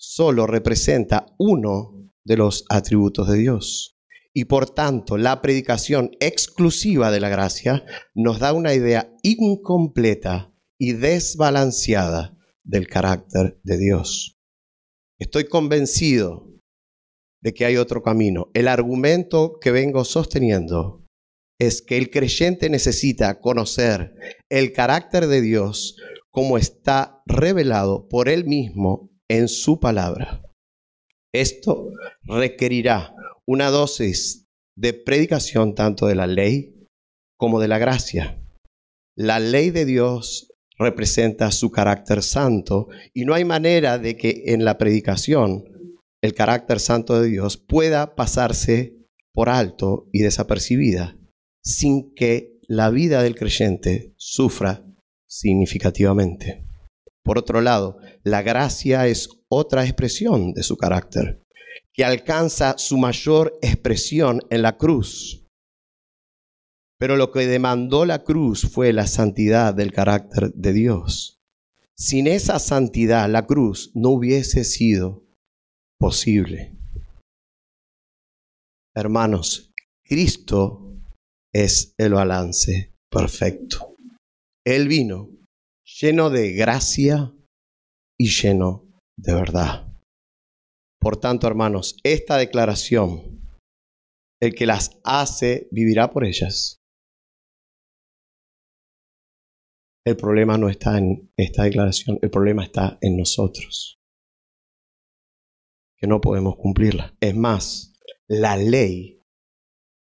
solo 0.00 0.46
representa 0.46 1.26
uno 1.38 2.10
de 2.24 2.38
los 2.38 2.64
atributos 2.70 3.28
de 3.28 3.36
Dios. 3.36 3.98
Y 4.32 4.46
por 4.46 4.70
tanto, 4.70 5.18
la 5.18 5.42
predicación 5.42 6.12
exclusiva 6.20 7.10
de 7.10 7.20
la 7.20 7.28
gracia 7.28 7.84
nos 8.14 8.38
da 8.38 8.52
una 8.54 8.72
idea 8.72 9.12
incompleta 9.22 10.54
y 10.78 10.92
desbalanceada 10.92 12.38
del 12.64 12.86
carácter 12.86 13.60
de 13.62 13.76
Dios. 13.76 14.38
Estoy 15.18 15.44
convencido 15.44 16.46
de 17.42 17.52
que 17.52 17.66
hay 17.66 17.76
otro 17.76 18.02
camino. 18.02 18.50
El 18.54 18.68
argumento 18.68 19.58
que 19.60 19.70
vengo 19.70 20.04
sosteniendo 20.04 21.04
es 21.58 21.82
que 21.82 21.98
el 21.98 22.10
creyente 22.10 22.70
necesita 22.70 23.38
conocer 23.40 24.14
el 24.48 24.72
carácter 24.72 25.26
de 25.26 25.42
Dios 25.42 25.96
como 26.30 26.56
está 26.56 27.22
revelado 27.26 28.08
por 28.08 28.28
Él 28.28 28.46
mismo 28.46 29.09
en 29.30 29.46
su 29.46 29.78
palabra. 29.78 30.42
Esto 31.32 31.92
requerirá 32.24 33.14
una 33.46 33.70
dosis 33.70 34.48
de 34.76 34.92
predicación 34.92 35.76
tanto 35.76 36.08
de 36.08 36.16
la 36.16 36.26
ley 36.26 36.86
como 37.38 37.60
de 37.60 37.68
la 37.68 37.78
gracia. 37.78 38.42
La 39.16 39.38
ley 39.38 39.70
de 39.70 39.84
Dios 39.84 40.52
representa 40.76 41.52
su 41.52 41.70
carácter 41.70 42.24
santo 42.24 42.88
y 43.14 43.24
no 43.24 43.34
hay 43.34 43.44
manera 43.44 43.98
de 43.98 44.16
que 44.16 44.42
en 44.46 44.64
la 44.64 44.78
predicación 44.78 45.64
el 46.22 46.34
carácter 46.34 46.80
santo 46.80 47.20
de 47.20 47.28
Dios 47.28 47.56
pueda 47.56 48.16
pasarse 48.16 48.96
por 49.32 49.48
alto 49.48 50.08
y 50.12 50.22
desapercibida 50.22 51.16
sin 51.62 52.14
que 52.14 52.58
la 52.66 52.90
vida 52.90 53.22
del 53.22 53.36
creyente 53.36 54.12
sufra 54.16 54.84
significativamente. 55.28 56.66
Por 57.22 57.38
otro 57.38 57.60
lado, 57.60 57.98
la 58.22 58.42
gracia 58.42 59.06
es 59.06 59.28
otra 59.48 59.84
expresión 59.84 60.52
de 60.52 60.62
su 60.62 60.76
carácter, 60.76 61.42
que 61.92 62.04
alcanza 62.04 62.76
su 62.78 62.98
mayor 62.98 63.58
expresión 63.62 64.40
en 64.50 64.62
la 64.62 64.76
cruz. 64.76 65.46
Pero 66.98 67.16
lo 67.16 67.32
que 67.32 67.46
demandó 67.46 68.04
la 68.04 68.22
cruz 68.24 68.70
fue 68.70 68.92
la 68.92 69.06
santidad 69.06 69.74
del 69.74 69.92
carácter 69.92 70.52
de 70.52 70.72
Dios. 70.72 71.40
Sin 71.96 72.26
esa 72.26 72.58
santidad, 72.58 73.28
la 73.28 73.46
cruz 73.46 73.90
no 73.94 74.10
hubiese 74.10 74.64
sido 74.64 75.24
posible. 75.98 76.76
Hermanos, 78.94 79.72
Cristo 80.04 80.94
es 81.52 81.94
el 81.98 82.14
balance 82.14 82.94
perfecto. 83.10 83.96
Él 84.64 84.88
vino 84.88 85.30
lleno 85.84 86.30
de 86.30 86.52
gracia 86.52 87.32
y 88.20 88.28
lleno 88.28 88.86
de 89.16 89.32
verdad. 89.32 89.90
Por 91.00 91.16
tanto, 91.16 91.46
hermanos, 91.46 91.96
esta 92.04 92.36
declaración, 92.36 93.48
el 94.42 94.54
que 94.54 94.66
las 94.66 95.00
hace 95.04 95.68
vivirá 95.70 96.10
por 96.10 96.26
ellas. 96.26 96.82
El 100.04 100.18
problema 100.18 100.58
no 100.58 100.68
está 100.68 100.98
en 100.98 101.32
esta 101.38 101.62
declaración, 101.62 102.18
el 102.20 102.28
problema 102.28 102.62
está 102.62 102.98
en 103.00 103.16
nosotros, 103.16 103.98
que 105.96 106.06
no 106.06 106.20
podemos 106.20 106.56
cumplirla. 106.56 107.16
Es 107.20 107.34
más, 107.34 107.94
la 108.28 108.58
ley, 108.58 109.22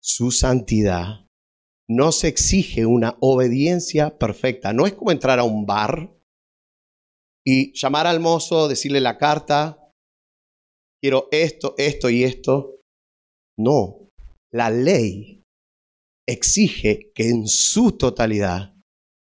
su 0.02 0.32
santidad, 0.32 1.28
no 1.90 2.14
se 2.14 2.30
exige 2.30 2.86
una 2.86 3.18
obediencia 3.20 4.18
perfecta. 4.18 4.72
No 4.72 4.86
es 4.86 4.94
como 4.94 5.12
entrar 5.12 5.38
a 5.38 5.44
un 5.44 5.66
bar 5.66 6.15
y 7.46 7.74
llamar 7.74 8.08
al 8.08 8.20
mozo, 8.20 8.68
decirle 8.68 9.02
la 9.02 9.18
carta, 9.18 9.92
quiero 11.02 11.28
esto, 11.32 11.76
esto 11.78 12.10
y 12.10 12.24
esto. 12.24 12.80
No, 13.58 14.10
la 14.52 14.70
ley 14.70 15.44
exige 16.28 17.12
que 17.14 17.30
en 17.30 17.48
su 17.48 17.92
totalidad 17.92 18.74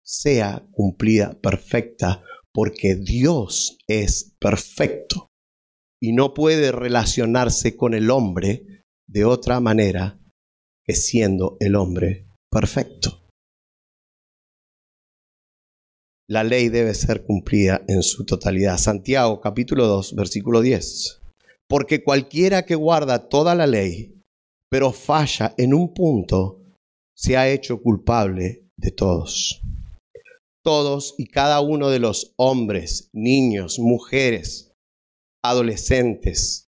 sea 0.06 0.66
cumplida 0.72 1.40
perfecta 1.42 2.24
porque 2.54 2.96
Dios 2.96 3.78
es 3.88 4.36
perfecto 4.40 5.30
y 6.02 6.14
no 6.14 6.34
puede 6.34 6.72
relacionarse 6.72 7.76
con 7.76 7.94
el 7.94 8.12
hombre 8.12 8.84
de 9.08 9.26
otra 9.26 9.60
manera 9.60 10.20
que 10.86 10.96
siendo 10.96 11.58
el 11.60 11.76
hombre 11.76 12.28
perfecto. 12.52 13.23
La 16.30 16.46
ley 16.46 16.70
debe 16.70 16.94
ser 16.94 17.26
cumplida 17.26 17.84
en 17.90 18.02
su 18.02 18.26
totalidad. 18.26 18.78
Santiago 18.78 19.42
capítulo 19.42 19.88
2, 19.88 20.16
versículo 20.16 20.62
10. 20.62 21.22
Porque 21.68 22.02
cualquiera 22.02 22.66
que 22.66 22.76
guarda 22.76 23.28
toda 23.28 23.56
la 23.56 23.68
ley, 23.68 24.22
pero 24.70 24.94
falla 24.94 25.54
en 25.58 25.74
un 25.74 25.94
punto, 25.94 26.62
se 27.14 27.36
ha 27.36 27.50
hecho 27.50 27.82
culpable 27.82 28.64
de 28.78 28.92
todos. 28.92 29.62
Todos 30.64 31.14
y 31.18 31.28
cada 31.28 31.60
uno 31.60 31.90
de 31.90 32.00
los 32.00 32.34
hombres, 32.38 33.10
niños, 33.12 33.78
mujeres, 33.78 34.72
adolescentes, 35.44 36.68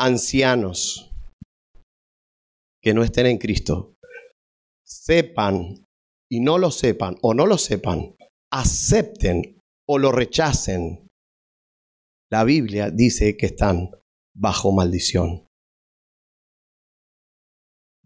ancianos 0.00 1.12
que 2.82 2.92
no 2.92 3.04
estén 3.04 3.26
en 3.26 3.38
Cristo, 3.38 3.94
sepan 4.84 5.86
y 6.28 6.40
no 6.40 6.58
lo 6.58 6.72
sepan 6.72 7.16
o 7.22 7.34
no 7.34 7.46
lo 7.46 7.56
sepan, 7.56 8.16
acepten 8.52 9.60
o 9.88 9.98
lo 9.98 10.12
rechacen, 10.12 11.08
la 12.30 12.44
Biblia 12.44 12.90
dice 12.90 13.36
que 13.36 13.46
están 13.46 13.90
bajo 14.34 14.72
maldición. 14.72 15.48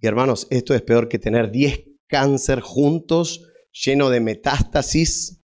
Y 0.00 0.06
hermanos, 0.06 0.46
esto 0.50 0.74
es 0.74 0.82
peor 0.82 1.08
que 1.08 1.18
tener 1.18 1.50
10 1.50 1.84
cáncer 2.08 2.60
juntos, 2.60 3.50
lleno 3.72 4.10
de 4.10 4.20
metástasis. 4.20 5.42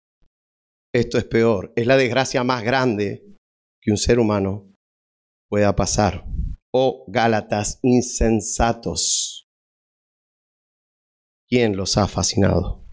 Esto 0.95 1.19
es 1.19 1.25
peor. 1.25 1.73
Es 1.77 1.87
la 1.87 1.97
desgracia 1.97 2.45
más 2.45 2.63
grande 2.63 3.37
que 3.83 3.91
un 3.91 3.97
ser 3.97 4.19
humano 4.19 4.73
pueda 5.49 5.75
pasar. 5.75 6.27
Oh 6.73 7.05
Gálatas 7.09 7.81
insensatos. 7.83 9.49
¿Quién 11.49 11.77
los 11.77 11.97
ha 11.97 12.07
fascinado? 12.07 12.90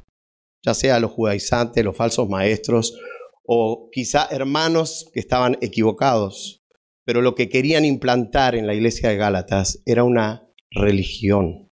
Ya 0.63 0.73
sea 0.73 0.99
los 0.99 1.11
judaizantes, 1.11 1.83
los 1.83 1.95
falsos 1.95 2.27
maestros, 2.27 2.97
o 3.45 3.89
quizá 3.91 4.27
hermanos 4.29 5.09
que 5.13 5.19
estaban 5.19 5.57
equivocados, 5.61 6.65
pero 7.05 7.21
lo 7.21 7.35
que 7.35 7.47
querían 7.47 7.85
implantar 7.85 8.55
en 8.55 8.67
la 8.67 8.73
iglesia 8.73 9.09
de 9.09 9.17
Gálatas 9.17 9.81
era 9.85 10.03
una 10.03 10.45
religión 10.71 11.69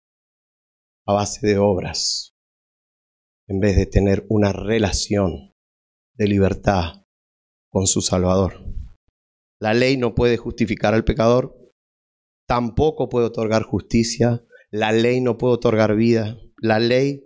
a 1.06 1.14
base 1.14 1.46
de 1.46 1.58
obras, 1.58 2.34
en 3.48 3.60
vez 3.60 3.76
de 3.76 3.86
tener 3.86 4.26
una 4.30 4.54
relación 4.54 5.54
de 6.18 6.28
libertad 6.28 7.04
con 7.70 7.88
su 7.88 8.02
Salvador. 8.02 8.64
La 9.60 9.74
ley 9.74 9.98
no 9.98 10.16
puede 10.16 10.38
justificar 10.38 10.94
al 10.94 11.04
pecador, 11.04 11.56
tampoco 12.48 13.10
puede 13.10 13.28
otorgar 13.28 13.64
justicia, 13.64 14.46
la 14.72 14.92
ley 14.92 15.20
no 15.20 15.38
puede 15.38 15.56
otorgar 15.56 15.96
vida, 15.96 16.38
la 16.58 16.80
ley 16.80 17.24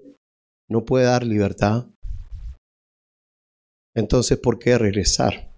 no 0.70 0.86
puede 0.86 1.06
dar 1.06 1.24
libertad. 1.24 1.88
Entonces, 3.96 4.38
¿por 4.38 4.60
qué 4.60 4.78
regresar? 4.78 5.52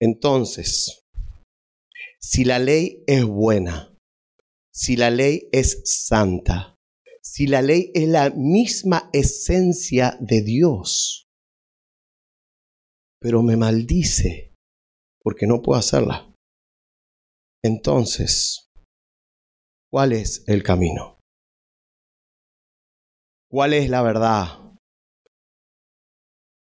Entonces, 0.00 1.02
si 2.20 2.44
la 2.44 2.58
ley 2.58 3.04
es 3.06 3.24
buena, 3.24 3.94
si 4.74 4.96
la 4.96 5.10
ley 5.10 5.48
es 5.52 5.82
santa, 5.84 6.74
si 7.22 7.46
la 7.46 7.62
ley 7.62 7.90
es 7.94 8.08
la 8.08 8.30
misma 8.30 9.10
esencia 9.12 10.16
de 10.20 10.42
Dios, 10.42 11.26
pero 13.20 13.42
me 13.42 13.56
maldice 13.56 14.54
porque 15.22 15.46
no 15.46 15.60
puedo 15.60 15.78
hacerla. 15.78 16.32
Entonces, 17.62 18.68
¿cuál 19.90 20.12
es 20.12 20.44
el 20.46 20.62
camino? 20.62 21.17
¿Cuál 23.50 23.72
es 23.72 23.88
la 23.88 24.02
verdad? 24.02 24.76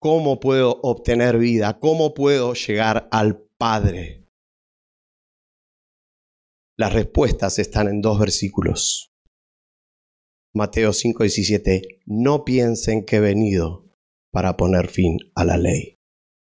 ¿Cómo 0.00 0.38
puedo 0.38 0.78
obtener 0.83 1.37
vida? 1.37 1.80
¿Cómo 1.80 2.14
puedo 2.14 2.54
llegar 2.54 3.09
al 3.11 3.42
Padre? 3.59 4.28
Las 6.78 6.92
respuestas 6.92 7.59
están 7.59 7.88
en 7.88 8.00
dos 8.00 8.20
versículos. 8.20 9.11
Mateo 10.54 10.92
5:17, 10.92 12.02
no 12.06 12.44
piensen 12.44 13.04
que 13.04 13.16
he 13.16 13.20
venido 13.20 13.90
para 14.33 14.56
poner 14.56 14.87
fin 14.87 15.18
a 15.35 15.44
la 15.44 15.56
ley. 15.56 15.98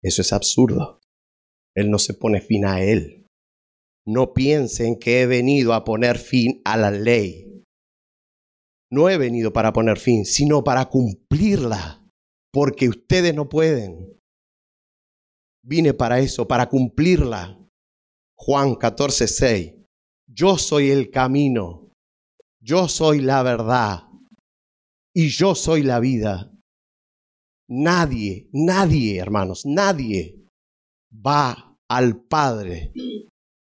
Eso 0.02 0.22
es 0.22 0.32
absurdo. 0.32 1.02
Él 1.76 1.90
no 1.90 1.98
se 1.98 2.14
pone 2.14 2.40
fin 2.40 2.64
a 2.64 2.82
él. 2.82 3.26
No 4.06 4.32
piensen 4.32 4.98
que 4.98 5.20
he 5.20 5.26
venido 5.26 5.74
a 5.74 5.84
poner 5.84 6.18
fin 6.18 6.62
a 6.64 6.78
la 6.78 6.90
ley. 6.90 7.53
No 8.94 9.10
he 9.10 9.18
venido 9.18 9.52
para 9.52 9.72
poner 9.72 9.98
fin, 9.98 10.24
sino 10.24 10.62
para 10.62 10.88
cumplirla, 10.88 12.08
porque 12.52 12.88
ustedes 12.88 13.34
no 13.34 13.48
pueden. 13.48 14.20
Vine 15.64 15.94
para 15.94 16.20
eso, 16.20 16.46
para 16.46 16.68
cumplirla. 16.68 17.58
Juan 18.36 18.76
14, 18.76 19.26
6. 19.26 19.72
Yo 20.28 20.58
soy 20.58 20.90
el 20.90 21.10
camino, 21.10 21.90
yo 22.62 22.86
soy 22.86 23.20
la 23.20 23.42
verdad 23.42 24.04
y 25.12 25.28
yo 25.28 25.56
soy 25.56 25.82
la 25.82 25.98
vida. 25.98 26.52
Nadie, 27.68 28.48
nadie, 28.52 29.18
hermanos, 29.18 29.66
nadie 29.66 30.46
va 31.10 31.76
al 31.88 32.22
Padre 32.22 32.92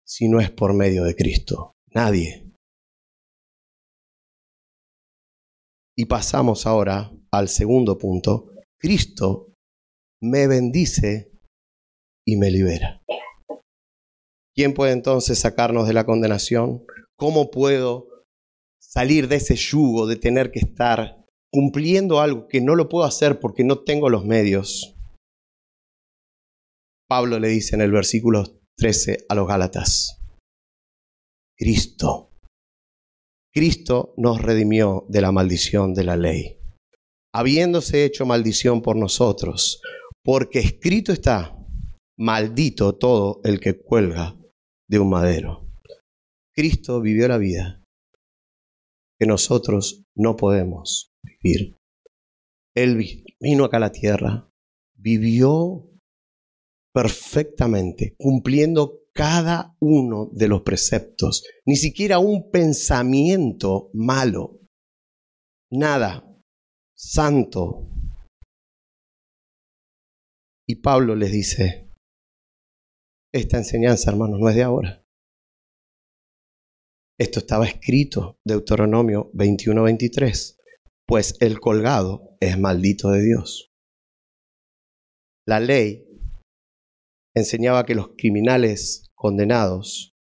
si 0.05 0.29
no 0.29 0.39
es 0.39 0.51
por 0.51 0.73
medio 0.73 1.03
de 1.03 1.17
Cristo? 1.17 1.73
Nadie. 1.93 2.46
Y 5.97 6.05
pasamos 6.05 6.67
ahora 6.67 7.12
al 7.31 7.49
segundo 7.49 7.97
punto. 7.97 8.51
Cristo 8.79 9.53
me 10.21 10.47
bendice 10.47 11.31
y 12.25 12.38
me 12.38 12.51
libera. 12.51 13.01
¿Quién 14.53 14.73
puede 14.73 14.91
entonces 14.91 15.39
sacarnos 15.39 15.88
de 15.88 15.93
la 15.93 16.05
condenación? 16.05 16.86
¿Cómo 17.17 17.49
puedo 17.49 18.07
salir 18.79 19.27
de 19.27 19.38
ese 19.38 19.55
yugo 19.55 20.05
de 20.05 20.17
tener 20.17 20.51
que 20.51 20.60
estar 20.60 21.25
cumpliendo 21.51 22.19
algo 22.19 22.47
que 22.47 22.62
no 22.62 22.75
lo 22.75 22.89
puedo 22.89 23.05
hacer 23.05 23.39
porque 23.39 23.63
no 23.63 23.83
tengo 23.83 24.10
los 24.10 24.25
medios? 24.25 24.95
Pablo 27.10 27.39
le 27.39 27.47
dice 27.47 27.75
en 27.75 27.81
el 27.81 27.91
versículo 27.91 28.43
13 28.77 29.25
a 29.29 29.36
los 29.36 29.47
Gálatas, 29.47 30.21
Cristo, 31.57 32.26
Cristo 33.57 34.13
nos 34.17 34.39
redimió 34.39 35.07
de 35.09 35.19
la 35.19 35.31
maldición 35.31 35.95
de 35.95 36.03
la 36.03 36.15
ley, 36.15 36.59
habiéndose 37.33 38.05
hecho 38.05 38.23
maldición 38.23 38.83
por 38.83 38.95
nosotros, 38.95 39.81
porque 40.23 40.59
escrito 40.59 41.11
está, 41.11 41.57
maldito 42.19 42.93
todo 42.93 43.41
el 43.43 43.59
que 43.59 43.81
cuelga 43.81 44.37
de 44.87 44.99
un 44.99 45.09
madero. 45.09 45.71
Cristo 46.55 47.01
vivió 47.01 47.27
la 47.27 47.39
vida 47.39 47.81
que 49.19 49.25
nosotros 49.25 50.03
no 50.15 50.35
podemos 50.35 51.09
vivir. 51.23 51.77
Él 52.75 53.25
vino 53.39 53.65
acá 53.65 53.77
a 53.77 53.79
la 53.79 53.91
tierra, 53.91 54.51
vivió 54.95 55.89
perfectamente, 56.93 58.13
cumpliendo 58.19 58.99
cada 59.17 59.75
uno 59.80 60.30
de 60.32 60.47
los 60.47 60.62
preceptos, 60.62 61.43
ni 61.65 61.75
siquiera 61.75 62.19
un 62.19 62.51
pensamiento 62.51 63.89
malo, 63.93 64.60
nada, 65.71 66.23
santo. 66.95 67.89
Y 70.69 70.75
Pablo 70.82 71.15
les 71.15 71.32
dice, 71.32 71.91
esta 73.34 73.58
enseñanza, 73.58 74.12
hermanos, 74.12 74.39
no 74.39 74.50
es 74.50 74.56
de 74.56 74.63
ahora. 74.63 75.04
Esto 77.19 77.39
estaba 77.39 77.65
escrito, 77.65 78.37
Deuteronomio 78.46 79.31
21-23, 79.33 80.58
pues 81.08 81.37
el 81.39 81.60
colgado 81.60 82.37
es 82.39 82.60
maldito 82.60 83.10
de 83.10 83.23
Dios. 83.23 83.71
La 85.48 85.60
ley 85.60 86.06
enseñaba 87.35 87.83
que 87.83 87.96
los 87.96 88.10
criminales 88.15 89.06
condenados, 89.17 90.13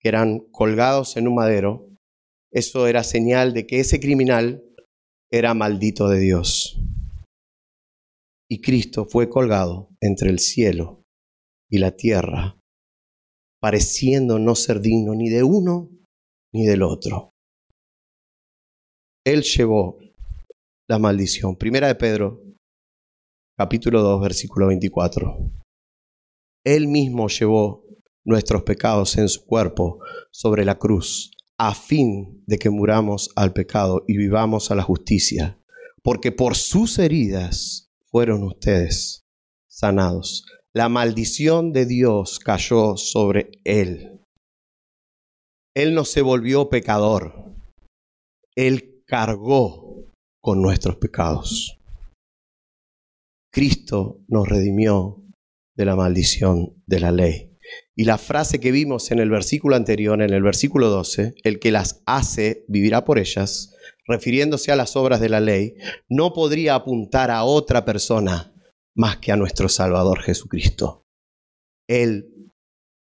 que 0.00 0.08
eran 0.08 0.40
colgados 0.50 1.16
en 1.16 1.28
un 1.28 1.34
madero, 1.34 1.88
eso 2.50 2.86
era 2.86 3.04
señal 3.04 3.52
de 3.52 3.66
que 3.66 3.78
ese 3.80 4.00
criminal 4.00 4.64
era 5.30 5.54
maldito 5.54 6.08
de 6.08 6.18
Dios. 6.18 6.80
Y 8.48 8.60
Cristo 8.60 9.04
fue 9.04 9.28
colgado 9.28 9.90
entre 10.00 10.30
el 10.30 10.38
cielo 10.38 11.02
y 11.70 11.78
la 11.78 11.92
tierra, 11.92 12.58
pareciendo 13.60 14.38
no 14.38 14.54
ser 14.54 14.80
digno 14.80 15.14
ni 15.14 15.28
de 15.28 15.42
uno 15.42 15.90
ni 16.54 16.64
del 16.64 16.82
otro. 16.82 17.32
Él 19.24 19.42
llevó 19.42 19.98
la 20.88 20.98
maldición. 20.98 21.56
Primera 21.56 21.88
de 21.88 21.96
Pedro 21.96 22.40
capítulo 23.58 24.00
2, 24.02 24.22
versículo 24.22 24.68
24. 24.68 25.65
Él 26.66 26.88
mismo 26.88 27.28
llevó 27.28 27.84
nuestros 28.24 28.64
pecados 28.64 29.16
en 29.18 29.28
su 29.28 29.46
cuerpo 29.46 30.00
sobre 30.32 30.64
la 30.64 30.80
cruz, 30.80 31.30
a 31.58 31.76
fin 31.76 32.42
de 32.44 32.58
que 32.58 32.70
muramos 32.70 33.30
al 33.36 33.52
pecado 33.52 34.02
y 34.08 34.16
vivamos 34.16 34.72
a 34.72 34.74
la 34.74 34.82
justicia, 34.82 35.62
porque 36.02 36.32
por 36.32 36.56
sus 36.56 36.98
heridas 36.98 37.92
fueron 38.10 38.42
ustedes 38.42 39.24
sanados. 39.68 40.44
La 40.74 40.88
maldición 40.88 41.72
de 41.72 41.86
Dios 41.86 42.40
cayó 42.40 42.96
sobre 42.96 43.52
él. 43.62 44.20
Él 45.72 45.94
no 45.94 46.04
se 46.04 46.20
volvió 46.20 46.68
pecador. 46.68 47.54
Él 48.56 49.04
cargó 49.06 50.10
con 50.40 50.62
nuestros 50.62 50.96
pecados. 50.96 51.78
Cristo 53.52 54.24
nos 54.26 54.48
redimió 54.48 55.25
de 55.76 55.84
la 55.84 55.94
maldición 55.94 56.82
de 56.86 57.00
la 57.00 57.12
ley. 57.12 57.52
Y 57.94 58.04
la 58.04 58.18
frase 58.18 58.60
que 58.60 58.72
vimos 58.72 59.10
en 59.10 59.18
el 59.18 59.30
versículo 59.30 59.76
anterior, 59.76 60.20
en 60.20 60.32
el 60.32 60.42
versículo 60.42 60.88
12, 60.88 61.34
el 61.42 61.58
que 61.58 61.70
las 61.70 62.02
hace 62.06 62.64
vivirá 62.68 63.04
por 63.04 63.18
ellas, 63.18 63.74
refiriéndose 64.06 64.72
a 64.72 64.76
las 64.76 64.96
obras 64.96 65.20
de 65.20 65.28
la 65.28 65.40
ley, 65.40 65.74
no 66.08 66.32
podría 66.32 66.74
apuntar 66.74 67.30
a 67.30 67.44
otra 67.44 67.84
persona 67.84 68.52
más 68.94 69.18
que 69.18 69.32
a 69.32 69.36
nuestro 69.36 69.68
Salvador 69.68 70.22
Jesucristo. 70.22 71.06
Él, 71.88 72.52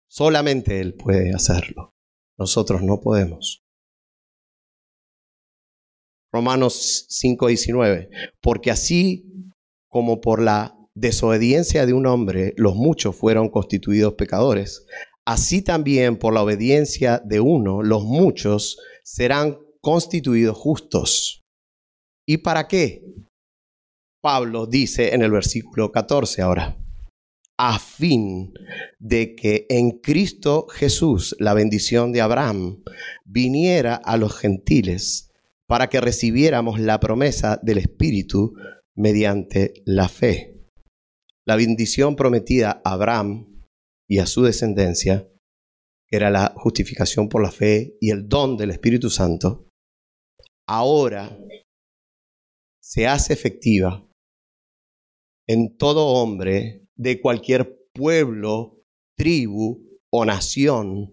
solamente 0.09 0.81
Él 0.81 0.95
puede 0.95 1.33
hacerlo. 1.35 1.95
Nosotros 2.39 2.83
no 2.83 3.01
podemos. 3.01 3.63
Romanos 6.33 7.07
5:19, 7.11 8.09
porque 8.41 8.71
así 8.71 9.27
como 9.89 10.21
por 10.21 10.41
la 10.41 10.75
desobediencia 10.95 11.87
de 11.87 11.93
un 11.93 12.07
hombre 12.07 12.55
los 12.57 12.75
muchos 12.75 13.17
fueron 13.17 13.49
constituidos 13.49 14.15
pecadores, 14.15 14.87
así 15.27 15.63
también 15.63 16.17
por 16.17 16.35
la 16.35 16.43
obediencia 16.43 17.23
de 17.25 17.41
uno 17.41 17.83
los 17.83 18.05
muchos 18.05 18.79
serán 19.03 19.59
constituidos 19.81 20.57
justos. 20.57 21.43
¿Y 22.27 22.39
para 22.39 22.69
qué? 22.69 23.03
Pablo 24.23 24.67
dice 24.67 25.15
en 25.15 25.23
el 25.23 25.33
versículo 25.33 25.91
14 25.91 26.43
ahora, 26.43 26.77
a 27.59 27.79
fin 27.79 28.53
de 28.99 29.35
que 29.35 29.67
en 29.69 29.99
Cristo 29.99 30.67
Jesús 30.69 31.35
la 31.41 31.55
bendición 31.55 32.13
de 32.13 32.21
Abraham 32.21 32.83
viniera 33.25 33.97
a 33.97 34.17
los 34.17 34.37
gentiles 34.37 35.33
para 35.67 35.89
que 35.89 36.01
recibiéramos 36.01 36.79
la 36.79 37.01
promesa 37.01 37.59
del 37.63 37.79
Espíritu 37.79 38.55
mediante 38.95 39.75
la 39.85 40.09
fe 40.09 40.52
la 41.47 41.57
bendición 41.57 42.17
prometida 42.17 42.81
a 42.85 42.93
Abraham 42.93 43.63
y 44.09 44.19
a 44.19 44.27
su 44.27 44.43
descendencia, 44.43 45.29
que 46.09 46.17
era 46.17 46.31
la 46.31 46.55
justificación 46.57 47.29
por 47.29 47.43
la 47.43 47.51
fe 47.51 47.97
y 48.01 48.11
el 48.11 48.29
don 48.29 48.57
del 48.57 48.71
Espíritu 48.71 49.11
Santo, 49.11 49.69
ahora 50.69 51.37
se 52.81 53.07
hace 53.07 53.33
efectiva 53.33 54.07
en 55.49 55.77
todo 55.77 56.07
hombre 56.09 56.87
de 56.97 57.21
cualquier 57.21 57.89
pueblo, 57.93 58.85
tribu 59.17 59.99
o 60.11 60.25
nación 60.25 61.13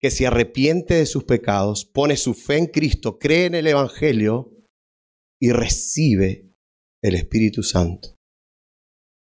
que 0.00 0.10
se 0.10 0.26
arrepiente 0.26 0.94
de 0.94 1.06
sus 1.06 1.24
pecados, 1.24 1.84
pone 1.84 2.16
su 2.16 2.34
fe 2.34 2.56
en 2.56 2.66
Cristo, 2.66 3.18
cree 3.18 3.46
en 3.46 3.54
el 3.54 3.66
Evangelio 3.66 4.56
y 5.38 5.52
recibe 5.52 6.50
el 7.02 7.14
Espíritu 7.14 7.62
Santo 7.62 8.19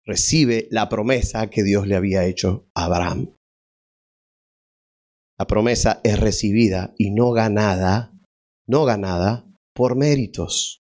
recibe 0.06 0.68
la 0.70 0.88
promesa 0.88 1.50
que 1.50 1.64
Dios 1.64 1.86
le 1.86 1.96
había 1.96 2.24
hecho 2.24 2.68
a 2.74 2.84
Abraham. 2.84 3.34
La 5.38 5.46
promesa 5.46 6.00
es 6.04 6.18
recibida 6.18 6.94
y 6.96 7.10
no 7.10 7.32
ganada, 7.32 8.12
no 8.66 8.84
ganada 8.84 9.44
por 9.74 9.96
méritos. 9.96 10.80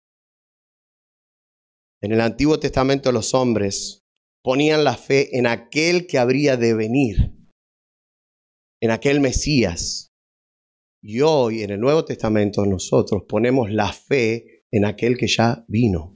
En 2.02 2.12
el 2.12 2.20
Antiguo 2.20 2.60
Testamento 2.60 3.10
los 3.10 3.34
hombres 3.34 4.00
ponían 4.44 4.84
la 4.84 4.96
fe 4.96 5.36
en 5.38 5.46
aquel 5.46 6.06
que 6.06 6.18
habría 6.18 6.56
de 6.56 6.74
venir, 6.74 7.34
en 8.80 8.90
aquel 8.90 9.20
Mesías. 9.20 10.10
Y 11.02 11.22
hoy 11.22 11.62
en 11.62 11.70
el 11.70 11.80
Nuevo 11.80 12.04
Testamento 12.04 12.64
nosotros 12.66 13.24
ponemos 13.26 13.70
la 13.70 13.92
fe 13.92 14.64
en 14.70 14.84
aquel 14.84 15.16
que 15.16 15.26
ya 15.26 15.64
vino. 15.66 16.13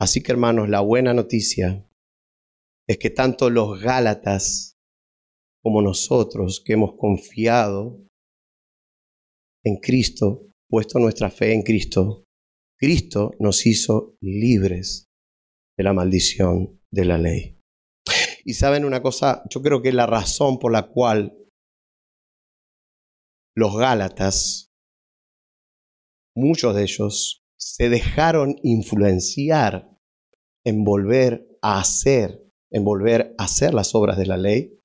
Así 0.00 0.22
que 0.22 0.32
hermanos, 0.32 0.68
la 0.68 0.80
buena 0.80 1.12
noticia 1.12 1.84
es 2.88 2.98
que 2.98 3.10
tanto 3.10 3.50
los 3.50 3.80
Gálatas 3.80 4.76
como 5.62 5.82
nosotros 5.82 6.62
que 6.64 6.74
hemos 6.74 6.94
confiado 6.96 8.06
en 9.64 9.76
Cristo, 9.76 10.50
puesto 10.70 10.98
nuestra 10.98 11.30
fe 11.30 11.52
en 11.52 11.62
Cristo, 11.62 12.24
Cristo 12.78 13.32
nos 13.40 13.66
hizo 13.66 14.16
libres 14.20 15.08
de 15.76 15.84
la 15.84 15.92
maldición 15.92 16.80
de 16.92 17.04
la 17.04 17.18
ley. 17.18 17.60
Y 18.44 18.54
saben 18.54 18.84
una 18.84 19.02
cosa, 19.02 19.42
yo 19.50 19.60
creo 19.60 19.82
que 19.82 19.92
la 19.92 20.06
razón 20.06 20.58
por 20.58 20.72
la 20.72 20.88
cual 20.88 21.36
los 23.56 23.76
Gálatas, 23.76 24.70
muchos 26.36 26.74
de 26.76 26.82
ellos, 26.82 27.42
se 27.58 27.88
dejaron 27.88 28.56
influenciar 28.62 29.90
en 30.64 30.84
volver 30.84 31.46
a 31.60 31.80
hacer, 31.80 32.40
en 32.70 32.84
volver 32.84 33.34
a 33.36 33.44
hacer 33.44 33.74
las 33.74 33.94
obras 33.94 34.16
de 34.16 34.26
la 34.26 34.36
ley, 34.36 34.80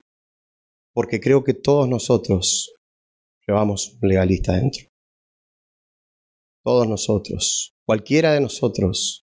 porque 0.92 1.20
creo 1.20 1.44
que 1.44 1.54
todos 1.54 1.88
nosotros 1.88 2.74
llevamos 3.46 3.96
un 4.02 4.08
legalista 4.08 4.54
dentro. 4.54 4.88
Todos 6.64 6.88
nosotros, 6.88 7.76
cualquiera 7.86 8.32
de 8.32 8.40
nosotros, 8.40 9.26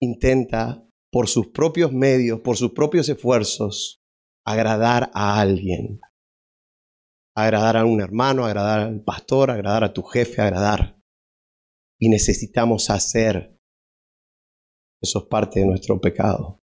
intenta 0.00 0.86
por 1.10 1.28
sus 1.28 1.48
propios 1.48 1.92
medios, 1.92 2.40
por 2.40 2.56
sus 2.56 2.72
propios 2.72 3.08
esfuerzos, 3.08 4.02
agradar 4.44 5.10
a 5.14 5.40
alguien. 5.40 6.00
Agradar 7.34 7.76
a 7.76 7.84
un 7.84 8.00
hermano, 8.00 8.44
agradar 8.44 8.80
al 8.80 9.02
pastor, 9.02 9.50
agradar 9.50 9.84
a 9.84 9.92
tu 9.92 10.02
jefe, 10.02 10.42
agradar 10.42 10.95
y 11.98 12.08
necesitamos 12.08 12.90
hacer. 12.90 13.58
Eso 15.00 15.20
es 15.20 15.24
parte 15.26 15.60
de 15.60 15.66
nuestro 15.66 16.00
pecado. 16.00 16.60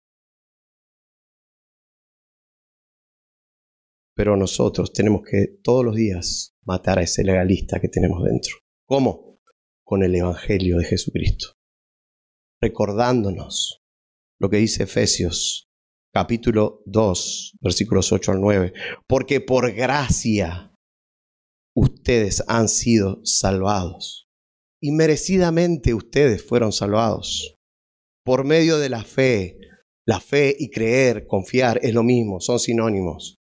Pero 4.15 4.37
nosotros 4.37 4.93
tenemos 4.93 5.23
que 5.23 5.47
todos 5.63 5.85
los 5.85 5.95
días 5.95 6.55
matar 6.65 6.99
a 6.99 7.03
ese 7.03 7.25
legalista 7.25 7.81
que 7.81 7.89
tenemos 7.89 8.23
dentro. 8.25 8.57
¿Cómo? 8.87 9.41
Con 9.85 10.03
el 10.03 10.15
Evangelio 10.15 10.79
de 10.79 10.85
Jesucristo. 10.85 11.55
Recordándonos 12.61 13.83
lo 14.39 14.51
que 14.51 14.59
dice 14.59 14.83
Efesios 14.83 15.71
capítulo 16.13 16.83
2, 16.87 17.59
versículos 17.61 18.13
8 18.13 18.33
al 18.33 18.41
9. 18.41 18.73
Porque 19.07 19.41
por 19.41 19.73
gracia 19.73 20.75
ustedes 21.75 22.45
han 22.47 22.69
sido 22.69 23.21
salvados 23.25 24.30
y 24.83 24.93
merecidamente 24.93 25.95
ustedes 25.95 26.43
fueron 26.43 26.73
salvados. 26.73 27.57
Por 28.25 28.45
medio 28.45 28.79
de 28.79 28.89
la 28.89 29.05
fe. 29.05 29.59
La 30.07 30.21
fe 30.21 30.57
y 30.59 30.71
creer, 30.71 31.27
confiar 31.27 31.79
es 31.83 31.95
lo 31.95 32.03
mismo, 32.03 32.41
son 32.41 32.59
sinónimos. 32.59 33.37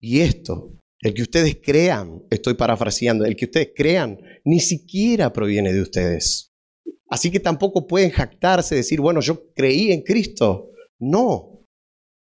Y 0.00 0.20
esto, 0.20 0.76
el 1.00 1.14
que 1.14 1.22
ustedes 1.22 1.58
crean, 1.62 2.22
estoy 2.30 2.54
parafraseando, 2.54 3.24
el 3.24 3.36
que 3.36 3.44
ustedes 3.44 3.72
crean 3.76 4.18
ni 4.44 4.60
siquiera 4.60 5.32
proviene 5.32 5.72
de 5.72 5.82
ustedes. 5.82 6.50
Así 7.08 7.30
que 7.30 7.38
tampoco 7.38 7.86
pueden 7.86 8.10
jactarse, 8.10 8.74
decir, 8.74 9.00
bueno, 9.00 9.20
yo 9.20 9.52
creí 9.52 9.92
en 9.92 10.02
Cristo. 10.02 10.70
No, 10.98 11.54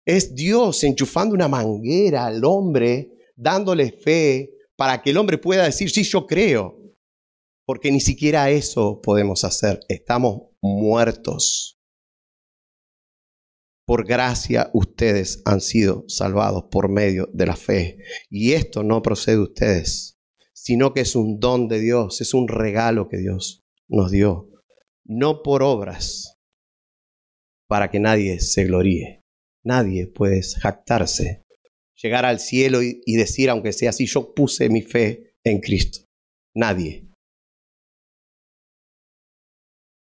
es 0.06 0.36
Dios 0.36 0.84
enchufando 0.84 1.36
una 1.36 1.48
manguera 1.48 2.28
al 2.28 2.44
hombre, 2.46 3.12
dándole 3.36 3.92
fe, 3.92 4.52
para 4.78 5.02
que 5.02 5.10
el 5.10 5.18
hombre 5.18 5.38
pueda 5.38 5.66
decir, 5.66 5.90
sí, 5.90 6.04
yo 6.04 6.26
creo. 6.26 6.80
Porque 7.66 7.92
ni 7.92 8.00
siquiera 8.00 8.50
eso 8.50 9.02
podemos 9.02 9.44
hacer. 9.44 9.82
Estamos 9.90 10.44
muertos. 10.62 11.78
Por 13.86 14.06
gracia 14.06 14.70
ustedes 14.74 15.42
han 15.46 15.60
sido 15.60 16.06
salvados 16.08 16.66
por 16.72 16.90
medio 16.90 17.28
de 17.34 17.46
la 17.46 17.56
fe. 17.56 17.98
Y 18.30 18.54
esto 18.54 18.84
no 18.84 19.02
procede 19.02 19.38
de 19.38 19.44
ustedes, 19.44 20.20
sino 20.54 20.94
que 20.94 21.02
es 21.02 21.16
un 21.16 21.40
don 21.40 21.68
de 21.68 21.80
Dios, 21.80 22.22
es 22.22 22.34
un 22.34 22.48
regalo 22.48 23.10
que 23.10 23.18
Dios 23.18 23.66
nos 23.88 24.12
dio. 24.12 24.50
No 25.04 25.42
por 25.42 25.64
obras, 25.64 26.38
para 27.68 27.90
que 27.90 28.00
nadie 28.00 28.40
se 28.40 28.66
gloríe. 28.66 29.26
Nadie 29.64 30.08
puede 30.08 30.42
jactarse 30.42 31.47
llegar 32.02 32.26
al 32.26 32.40
cielo 32.40 32.82
y, 32.82 33.16
decir, 33.16 33.50
aunque 33.50 33.74
sea 33.74 33.90
así, 33.90 34.06
yo 34.06 34.34
puse 34.34 34.70
mi 34.70 34.82
fe 34.82 35.34
en 35.44 35.60
Cristo. 35.60 36.06
Nadie. 36.56 37.08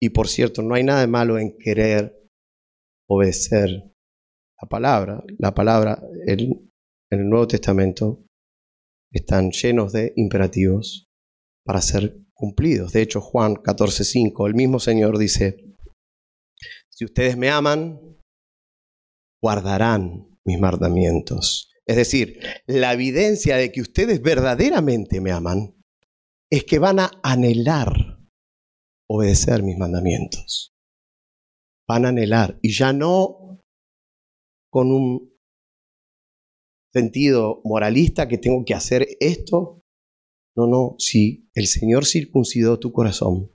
Y 0.00 0.10
por 0.10 0.28
cierto, 0.28 0.62
no 0.62 0.74
hay 0.74 0.82
nada 0.82 1.00
de 1.00 1.06
malo 1.06 1.38
en 1.38 1.56
querer 1.56 2.28
obedecer 3.08 3.70
la 4.60 4.68
palabra. 4.68 5.22
La 5.38 5.54
palabra 5.54 6.02
en 6.26 6.70
el 7.10 7.28
Nuevo 7.28 7.46
Testamento 7.46 8.24
están 9.12 9.50
llenos 9.50 9.92
de 9.92 10.12
imperativos 10.16 11.06
para 11.64 11.80
ser 11.80 12.18
cumplidos. 12.34 12.92
De 12.92 13.02
hecho, 13.02 13.20
Juan 13.20 13.54
14:5, 13.54 14.46
el 14.48 14.54
mismo 14.54 14.80
Señor 14.80 15.18
dice, 15.18 15.76
si 16.90 17.04
ustedes 17.04 17.36
me 17.36 17.50
aman, 17.50 18.00
guardarán 19.40 20.38
mis 20.44 20.58
mandamientos. 20.58 21.71
Es 21.86 21.96
decir, 21.96 22.40
la 22.66 22.92
evidencia 22.92 23.56
de 23.56 23.72
que 23.72 23.80
ustedes 23.80 24.22
verdaderamente 24.22 25.20
me 25.20 25.32
aman 25.32 25.74
es 26.50 26.64
que 26.64 26.78
van 26.78 27.00
a 27.00 27.10
anhelar 27.22 28.20
obedecer 29.08 29.62
mis 29.62 29.76
mandamientos. 29.76 30.74
Van 31.88 32.06
a 32.06 32.10
anhelar 32.10 32.58
y 32.62 32.72
ya 32.72 32.92
no 32.92 33.60
con 34.70 34.92
un 34.92 35.32
sentido 36.92 37.60
moralista 37.64 38.28
que 38.28 38.38
tengo 38.38 38.64
que 38.64 38.74
hacer 38.74 39.06
esto. 39.20 39.80
No, 40.56 40.66
no, 40.66 40.94
si 40.98 41.50
el 41.54 41.66
Señor 41.66 42.06
circuncidó 42.06 42.78
tu 42.78 42.92
corazón, 42.92 43.52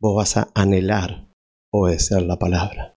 vos 0.00 0.16
vas 0.16 0.36
a 0.36 0.50
anhelar 0.54 1.30
obedecer 1.72 2.22
la 2.22 2.38
palabra. 2.38 2.93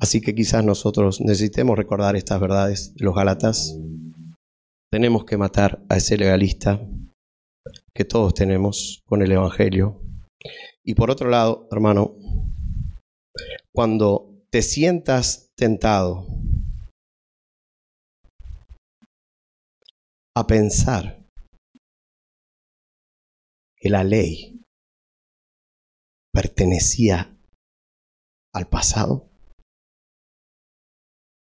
Así 0.00 0.20
que 0.20 0.34
quizás 0.34 0.64
nosotros 0.64 1.20
necesitemos 1.20 1.76
recordar 1.76 2.14
estas 2.14 2.40
verdades 2.40 2.94
de 2.94 3.04
los 3.04 3.14
Gálatas. 3.14 3.76
Tenemos 4.92 5.24
que 5.24 5.36
matar 5.36 5.84
a 5.88 5.96
ese 5.96 6.16
legalista 6.16 6.80
que 7.94 8.04
todos 8.04 8.32
tenemos 8.34 9.02
con 9.06 9.22
el 9.22 9.32
Evangelio. 9.32 10.00
Y 10.84 10.94
por 10.94 11.10
otro 11.10 11.28
lado, 11.28 11.68
hermano, 11.72 12.16
cuando 13.74 14.44
te 14.50 14.62
sientas 14.62 15.50
tentado 15.56 16.26
a 20.36 20.46
pensar 20.46 21.26
que 23.76 23.90
la 23.90 24.04
ley 24.04 24.64
pertenecía 26.32 27.36
al 28.54 28.68
pasado, 28.68 29.27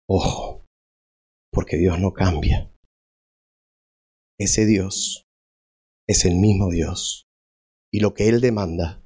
ojo, 0.07 0.65
porque 1.51 1.77
Dios 1.77 1.99
no 1.99 2.13
cambia. 2.13 2.71
Ese 4.39 4.65
Dios 4.65 5.23
es 6.07 6.25
el 6.25 6.35
mismo 6.35 6.69
Dios 6.69 7.25
y 7.91 8.01
lo 8.01 8.13
que 8.13 8.27
Él 8.27 8.41
demanda, 8.41 9.01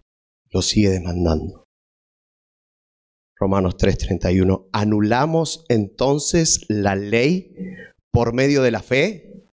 lo 0.50 0.62
sigue 0.62 0.90
demandando. 0.90 1.66
Romanos 3.40 3.78
3:31. 3.78 4.68
¿Anulamos 4.74 5.66
entonces 5.70 6.66
la 6.68 6.96
ley 6.96 7.56
por 8.12 8.34
medio 8.34 8.62
de 8.64 8.72
la 8.72 8.82
fe? 8.82 9.46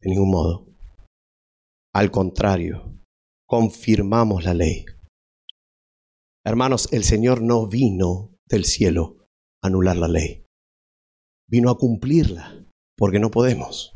De 0.00 0.10
ningún 0.10 0.30
modo. 0.30 0.66
Al 1.94 2.10
contrario, 2.10 2.98
confirmamos 3.46 4.44
la 4.44 4.54
ley. 4.54 4.84
Hermanos, 6.44 6.92
el 6.92 7.04
Señor 7.04 7.40
no 7.40 7.68
vino 7.68 8.31
del 8.52 8.66
cielo 8.66 9.16
anular 9.62 9.96
la 9.96 10.08
ley. 10.08 10.44
Vino 11.48 11.70
a 11.70 11.78
cumplirla, 11.78 12.64
porque 12.96 13.18
no 13.18 13.30
podemos. 13.30 13.94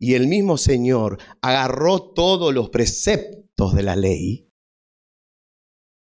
Y 0.00 0.14
el 0.14 0.26
mismo 0.26 0.56
Señor 0.56 1.18
agarró 1.40 2.12
todos 2.12 2.52
los 2.52 2.70
preceptos 2.70 3.74
de 3.74 3.82
la 3.82 3.94
ley 3.94 4.48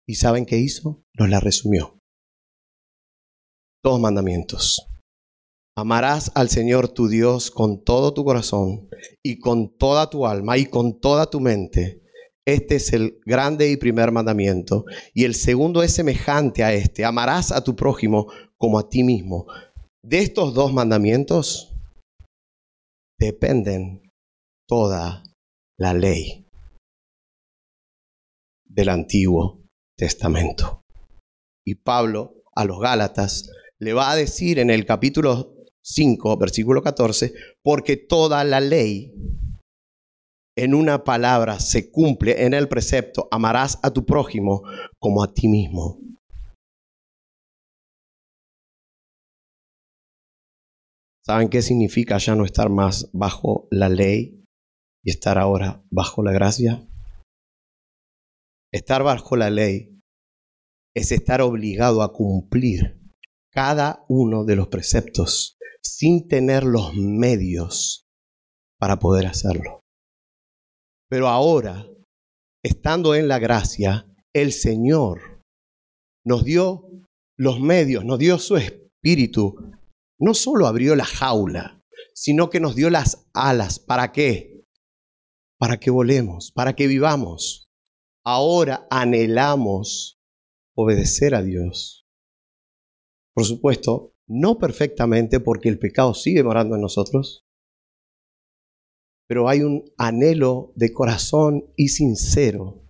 y 0.06 0.14
¿saben 0.14 0.46
qué 0.46 0.56
hizo? 0.56 1.04
Nos 1.18 1.28
la 1.28 1.38
resumió. 1.38 1.98
Dos 3.84 4.00
mandamientos. 4.00 4.88
Amarás 5.76 6.32
al 6.34 6.48
Señor 6.48 6.88
tu 6.88 7.08
Dios 7.08 7.50
con 7.50 7.84
todo 7.84 8.14
tu 8.14 8.24
corazón 8.24 8.88
y 9.22 9.38
con 9.38 9.76
toda 9.76 10.10
tu 10.10 10.26
alma 10.26 10.58
y 10.58 10.66
con 10.66 10.98
toda 10.98 11.30
tu 11.30 11.40
mente. 11.40 12.07
Este 12.48 12.76
es 12.76 12.94
el 12.94 13.20
grande 13.26 13.70
y 13.70 13.76
primer 13.76 14.10
mandamiento. 14.10 14.86
Y 15.12 15.24
el 15.24 15.34
segundo 15.34 15.82
es 15.82 15.92
semejante 15.92 16.64
a 16.64 16.72
este. 16.72 17.04
Amarás 17.04 17.52
a 17.52 17.62
tu 17.62 17.76
prójimo 17.76 18.32
como 18.56 18.78
a 18.78 18.88
ti 18.88 19.04
mismo. 19.04 19.46
De 20.02 20.20
estos 20.20 20.54
dos 20.54 20.72
mandamientos 20.72 21.74
dependen 23.20 24.00
toda 24.66 25.24
la 25.78 25.92
ley 25.92 26.46
del 28.64 28.88
Antiguo 28.88 29.60
Testamento. 29.94 30.80
Y 31.66 31.74
Pablo 31.74 32.44
a 32.54 32.64
los 32.64 32.80
Gálatas 32.80 33.50
le 33.78 33.92
va 33.92 34.10
a 34.10 34.16
decir 34.16 34.58
en 34.58 34.70
el 34.70 34.86
capítulo 34.86 35.54
5, 35.82 36.38
versículo 36.38 36.80
14, 36.80 37.34
porque 37.62 37.98
toda 37.98 38.42
la 38.44 38.60
ley 38.60 39.12
en 40.58 40.74
una 40.74 41.04
palabra 41.04 41.60
se 41.60 41.90
cumple 41.92 42.44
en 42.44 42.52
el 42.52 42.68
precepto, 42.68 43.28
amarás 43.30 43.78
a 43.84 43.92
tu 43.92 44.04
prójimo 44.04 44.64
como 44.98 45.22
a 45.22 45.32
ti 45.32 45.46
mismo. 45.46 46.00
¿Saben 51.24 51.48
qué 51.48 51.62
significa 51.62 52.18
ya 52.18 52.34
no 52.34 52.44
estar 52.44 52.70
más 52.70 53.08
bajo 53.12 53.68
la 53.70 53.88
ley 53.88 54.42
y 55.04 55.10
estar 55.10 55.38
ahora 55.38 55.84
bajo 55.90 56.24
la 56.24 56.32
gracia? 56.32 56.84
Estar 58.72 59.04
bajo 59.04 59.36
la 59.36 59.50
ley 59.50 60.00
es 60.96 61.12
estar 61.12 61.40
obligado 61.40 62.02
a 62.02 62.12
cumplir 62.12 63.00
cada 63.52 64.04
uno 64.08 64.44
de 64.44 64.56
los 64.56 64.66
preceptos 64.66 65.56
sin 65.82 66.26
tener 66.26 66.64
los 66.64 66.94
medios 66.94 68.08
para 68.80 68.98
poder 68.98 69.26
hacerlo. 69.26 69.82
Pero 71.08 71.28
ahora, 71.28 71.86
estando 72.62 73.14
en 73.14 73.28
la 73.28 73.38
gracia, 73.38 74.06
el 74.34 74.52
Señor 74.52 75.42
nos 76.24 76.44
dio 76.44 76.84
los 77.36 77.60
medios, 77.60 78.04
nos 78.04 78.18
dio 78.18 78.38
su 78.38 78.56
espíritu. 78.56 79.54
No 80.18 80.34
solo 80.34 80.66
abrió 80.66 80.94
la 80.96 81.06
jaula, 81.06 81.82
sino 82.14 82.50
que 82.50 82.60
nos 82.60 82.74
dio 82.74 82.90
las 82.90 83.26
alas. 83.32 83.78
¿Para 83.78 84.12
qué? 84.12 84.64
Para 85.58 85.78
que 85.78 85.90
volemos, 85.90 86.52
para 86.52 86.74
que 86.74 86.86
vivamos. 86.86 87.70
Ahora 88.24 88.86
anhelamos 88.90 90.18
obedecer 90.76 91.34
a 91.34 91.42
Dios. 91.42 92.06
Por 93.34 93.46
supuesto, 93.46 94.14
no 94.26 94.58
perfectamente 94.58 95.40
porque 95.40 95.68
el 95.68 95.78
pecado 95.78 96.12
sigue 96.12 96.42
morando 96.42 96.74
en 96.74 96.82
nosotros, 96.82 97.47
pero 99.28 99.48
hay 99.48 99.60
un 99.60 99.84
anhelo 99.98 100.72
de 100.74 100.92
corazón 100.92 101.70
y 101.76 101.88
sincero 101.88 102.82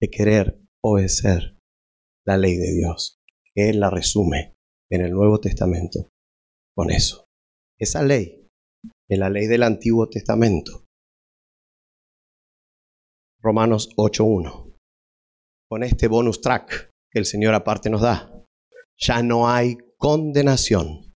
de 0.00 0.08
querer 0.08 0.62
obedecer 0.82 1.58
la 2.24 2.36
ley 2.38 2.56
de 2.56 2.72
Dios, 2.72 3.18
que 3.54 3.68
Él 3.70 3.80
la 3.80 3.90
resume 3.90 4.54
en 4.90 5.00
el 5.00 5.10
Nuevo 5.10 5.40
Testamento 5.40 6.08
con 6.76 6.90
eso. 6.90 7.24
Esa 7.78 8.02
ley 8.02 8.48
es 9.08 9.18
la 9.18 9.28
ley 9.28 9.46
del 9.46 9.64
Antiguo 9.64 10.08
Testamento. 10.08 10.84
Romanos 13.42 13.90
8.1. 13.96 14.76
Con 15.68 15.82
este 15.82 16.06
bonus 16.06 16.40
track 16.40 16.90
que 17.10 17.18
el 17.18 17.26
Señor 17.26 17.54
aparte 17.54 17.90
nos 17.90 18.02
da, 18.02 18.44
ya 18.96 19.22
no 19.22 19.48
hay 19.48 19.76
condenación 19.98 21.12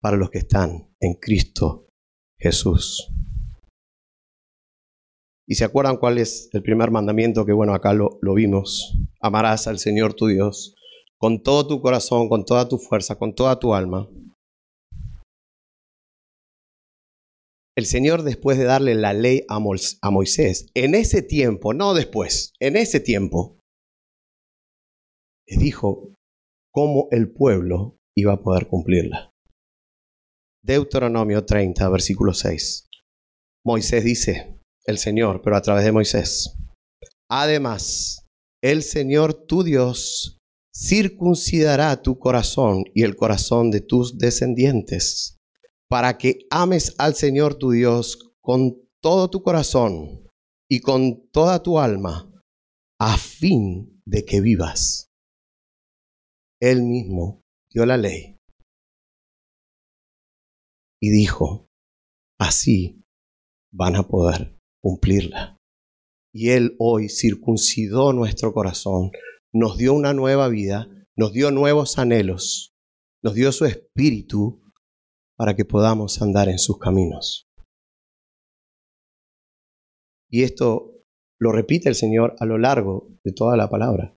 para 0.00 0.16
los 0.16 0.30
que 0.30 0.38
están 0.38 0.94
en 1.00 1.14
Cristo 1.14 1.85
Jesús. 2.46 3.08
¿Y 5.48 5.54
se 5.54 5.64
acuerdan 5.64 5.96
cuál 5.96 6.18
es 6.18 6.48
el 6.52 6.62
primer 6.62 6.90
mandamiento 6.90 7.44
que, 7.44 7.52
bueno, 7.52 7.74
acá 7.74 7.92
lo, 7.92 8.18
lo 8.22 8.34
vimos? 8.34 8.96
Amarás 9.20 9.66
al 9.66 9.78
Señor 9.78 10.14
tu 10.14 10.26
Dios 10.26 10.74
con 11.18 11.42
todo 11.42 11.66
tu 11.66 11.80
corazón, 11.80 12.28
con 12.28 12.44
toda 12.44 12.68
tu 12.68 12.78
fuerza, 12.78 13.18
con 13.18 13.34
toda 13.34 13.58
tu 13.58 13.74
alma. 13.74 14.08
El 17.76 17.86
Señor, 17.86 18.22
después 18.22 18.58
de 18.58 18.64
darle 18.64 18.94
la 18.94 19.12
ley 19.12 19.42
a 19.48 19.60
Moisés, 20.10 20.70
en 20.74 20.94
ese 20.94 21.22
tiempo, 21.22 21.74
no 21.74 21.94
después, 21.94 22.52
en 22.60 22.76
ese 22.76 23.00
tiempo, 23.00 23.58
le 25.46 25.58
dijo, 25.58 26.14
cómo 26.72 27.08
el 27.10 27.32
pueblo 27.32 27.96
iba 28.16 28.34
a 28.34 28.42
poder 28.42 28.68
cumplirla. 28.68 29.30
Deuteronomio 30.66 31.44
30, 31.44 31.88
versículo 31.90 32.34
6. 32.34 32.88
Moisés 33.64 34.02
dice, 34.02 34.58
el 34.84 34.98
Señor, 34.98 35.40
pero 35.40 35.56
a 35.56 35.62
través 35.62 35.84
de 35.84 35.92
Moisés. 35.92 36.58
Además, 37.30 38.26
el 38.60 38.82
Señor 38.82 39.32
tu 39.32 39.62
Dios 39.62 40.40
circuncidará 40.74 42.02
tu 42.02 42.18
corazón 42.18 42.82
y 42.94 43.04
el 43.04 43.14
corazón 43.14 43.70
de 43.70 43.80
tus 43.80 44.18
descendientes, 44.18 45.36
para 45.88 46.18
que 46.18 46.40
ames 46.50 46.96
al 46.98 47.14
Señor 47.14 47.54
tu 47.54 47.70
Dios 47.70 48.32
con 48.40 48.76
todo 49.00 49.30
tu 49.30 49.44
corazón 49.44 50.26
y 50.68 50.80
con 50.80 51.28
toda 51.30 51.62
tu 51.62 51.78
alma, 51.78 52.28
a 52.98 53.16
fin 53.18 54.02
de 54.04 54.24
que 54.24 54.40
vivas. 54.40 55.06
Él 56.60 56.82
mismo 56.82 57.42
dio 57.70 57.86
la 57.86 57.96
ley 57.96 58.35
y 61.00 61.10
dijo, 61.10 61.68
así 62.38 63.04
van 63.72 63.96
a 63.96 64.08
poder 64.08 64.58
cumplirla. 64.82 65.56
Y 66.32 66.50
Él 66.50 66.76
hoy 66.78 67.08
circuncidó 67.08 68.12
nuestro 68.12 68.52
corazón, 68.52 69.10
nos 69.52 69.78
dio 69.78 69.94
una 69.94 70.12
nueva 70.12 70.48
vida, 70.48 70.88
nos 71.16 71.32
dio 71.32 71.50
nuevos 71.50 71.98
anhelos, 71.98 72.74
nos 73.22 73.34
dio 73.34 73.52
su 73.52 73.64
espíritu 73.64 74.62
para 75.36 75.54
que 75.54 75.64
podamos 75.64 76.20
andar 76.22 76.48
en 76.48 76.58
sus 76.58 76.78
caminos. 76.78 77.48
Y 80.30 80.42
esto 80.42 80.92
lo 81.38 81.52
repite 81.52 81.88
el 81.88 81.94
Señor 81.94 82.34
a 82.38 82.46
lo 82.46 82.58
largo 82.58 83.08
de 83.24 83.32
toda 83.32 83.56
la 83.56 83.68
palabra. 83.68 84.16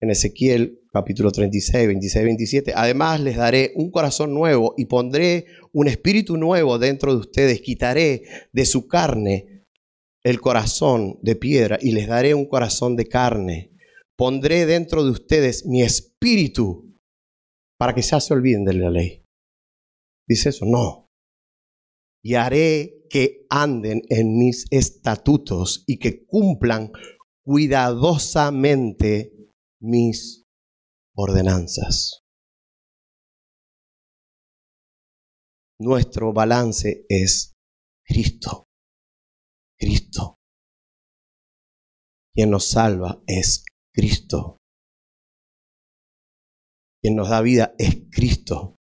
En 0.00 0.10
Ezequiel 0.10 0.83
capítulo 0.94 1.32
36, 1.32 1.88
26, 1.88 2.24
27, 2.24 2.72
además 2.76 3.20
les 3.20 3.36
daré 3.36 3.72
un 3.74 3.90
corazón 3.90 4.32
nuevo 4.32 4.74
y 4.76 4.84
pondré 4.84 5.46
un 5.72 5.88
espíritu 5.88 6.36
nuevo 6.36 6.78
dentro 6.78 7.12
de 7.12 7.18
ustedes, 7.18 7.60
quitaré 7.62 8.22
de 8.52 8.64
su 8.64 8.86
carne 8.86 9.64
el 10.22 10.40
corazón 10.40 11.18
de 11.20 11.34
piedra 11.34 11.78
y 11.80 11.90
les 11.90 12.06
daré 12.06 12.32
un 12.32 12.46
corazón 12.46 12.94
de 12.94 13.08
carne. 13.08 13.72
Pondré 14.16 14.66
dentro 14.66 15.02
de 15.02 15.10
ustedes 15.10 15.66
mi 15.66 15.82
espíritu 15.82 16.94
para 17.76 17.92
que 17.92 18.02
ya 18.02 18.20
se 18.20 18.32
olviden 18.32 18.64
de 18.64 18.74
la 18.74 18.90
ley 18.90 19.24
Dice 20.28 20.50
eso, 20.50 20.64
no. 20.64 21.10
Y 22.22 22.34
haré 22.34 23.04
que 23.10 23.46
anden 23.50 24.02
en 24.10 24.38
mis 24.38 24.66
estatutos 24.70 25.82
y 25.88 25.98
que 25.98 26.24
cumplan 26.24 26.92
cuidadosamente 27.44 29.32
mis 29.82 30.43
ordenanzas. 31.16 32.22
Nuestro 35.80 36.32
balance 36.32 37.04
es 37.08 37.54
Cristo. 38.06 38.66
Cristo. 39.78 40.36
Quien 42.34 42.50
nos 42.50 42.68
salva 42.68 43.22
es 43.26 43.64
Cristo. 43.92 44.58
Quien 47.02 47.16
nos 47.16 47.28
da 47.28 47.40
vida 47.42 47.74
es 47.78 48.06
Cristo. 48.10 48.76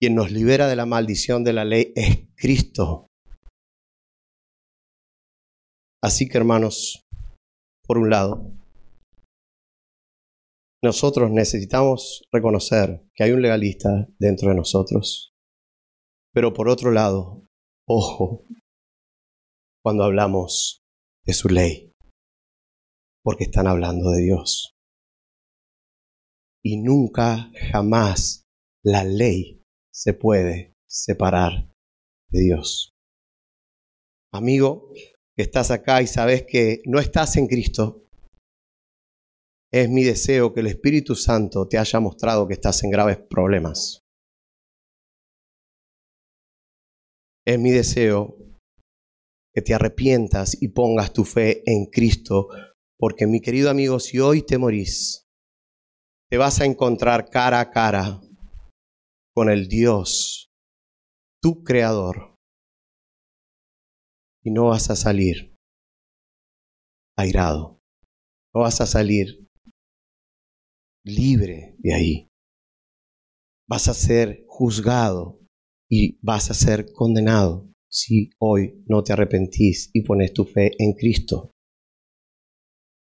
Quien 0.00 0.14
nos 0.14 0.32
libera 0.32 0.66
de 0.66 0.76
la 0.76 0.86
maldición 0.86 1.44
de 1.44 1.52
la 1.52 1.64
ley 1.64 1.92
es 1.94 2.26
Cristo. 2.36 3.08
Así 6.02 6.28
que 6.28 6.38
hermanos, 6.38 7.04
por 7.86 7.98
un 7.98 8.10
lado, 8.10 8.61
nosotros 10.82 11.30
necesitamos 11.30 12.24
reconocer 12.32 13.06
que 13.14 13.24
hay 13.24 13.32
un 13.32 13.42
legalista 13.42 14.08
dentro 14.18 14.48
de 14.48 14.56
nosotros. 14.56 15.32
Pero 16.34 16.52
por 16.52 16.68
otro 16.68 16.90
lado, 16.90 17.46
ojo, 17.86 18.46
cuando 19.82 20.04
hablamos 20.04 20.82
de 21.24 21.34
su 21.34 21.48
ley, 21.48 21.92
porque 23.22 23.44
están 23.44 23.68
hablando 23.68 24.10
de 24.10 24.22
Dios. 24.22 24.74
Y 26.64 26.78
nunca, 26.82 27.50
jamás 27.70 28.44
la 28.84 29.04
ley 29.04 29.62
se 29.92 30.14
puede 30.14 30.74
separar 30.88 31.72
de 32.30 32.40
Dios. 32.40 32.92
Amigo, 34.32 34.90
estás 35.36 35.70
acá 35.70 36.02
y 36.02 36.06
sabes 36.06 36.44
que 36.48 36.82
no 36.86 36.98
estás 36.98 37.36
en 37.36 37.46
Cristo, 37.46 38.06
es 39.72 39.88
mi 39.88 40.04
deseo 40.04 40.52
que 40.52 40.60
el 40.60 40.66
Espíritu 40.66 41.14
Santo 41.14 41.66
te 41.66 41.78
haya 41.78 41.98
mostrado 41.98 42.46
que 42.46 42.52
estás 42.52 42.84
en 42.84 42.90
graves 42.90 43.18
problemas. 43.18 44.04
Es 47.46 47.58
mi 47.58 47.70
deseo 47.70 48.36
que 49.54 49.62
te 49.62 49.74
arrepientas 49.74 50.60
y 50.60 50.68
pongas 50.68 51.12
tu 51.12 51.24
fe 51.24 51.62
en 51.66 51.86
Cristo, 51.86 52.48
porque 52.98 53.26
mi 53.26 53.40
querido 53.40 53.70
amigo, 53.70 53.98
si 53.98 54.20
hoy 54.20 54.42
te 54.42 54.58
morís, 54.58 55.26
te 56.30 56.36
vas 56.36 56.60
a 56.60 56.66
encontrar 56.66 57.28
cara 57.30 57.60
a 57.60 57.70
cara 57.70 58.20
con 59.34 59.50
el 59.50 59.68
Dios, 59.68 60.50
tu 61.42 61.64
creador, 61.64 62.36
y 64.44 64.50
no 64.50 64.66
vas 64.66 64.90
a 64.90 64.96
salir 64.96 65.56
airado, 67.16 67.80
no 68.54 68.60
vas 68.60 68.80
a 68.80 68.86
salir 68.86 69.41
libre 71.04 71.76
de 71.78 71.94
ahí. 71.94 72.28
Vas 73.68 73.88
a 73.88 73.94
ser 73.94 74.44
juzgado 74.46 75.40
y 75.90 76.18
vas 76.22 76.50
a 76.50 76.54
ser 76.54 76.92
condenado 76.92 77.70
si 77.90 78.30
hoy 78.38 78.82
no 78.86 79.02
te 79.02 79.12
arrepentís 79.12 79.90
y 79.92 80.02
pones 80.02 80.32
tu 80.32 80.44
fe 80.44 80.70
en 80.78 80.94
Cristo. 80.94 81.50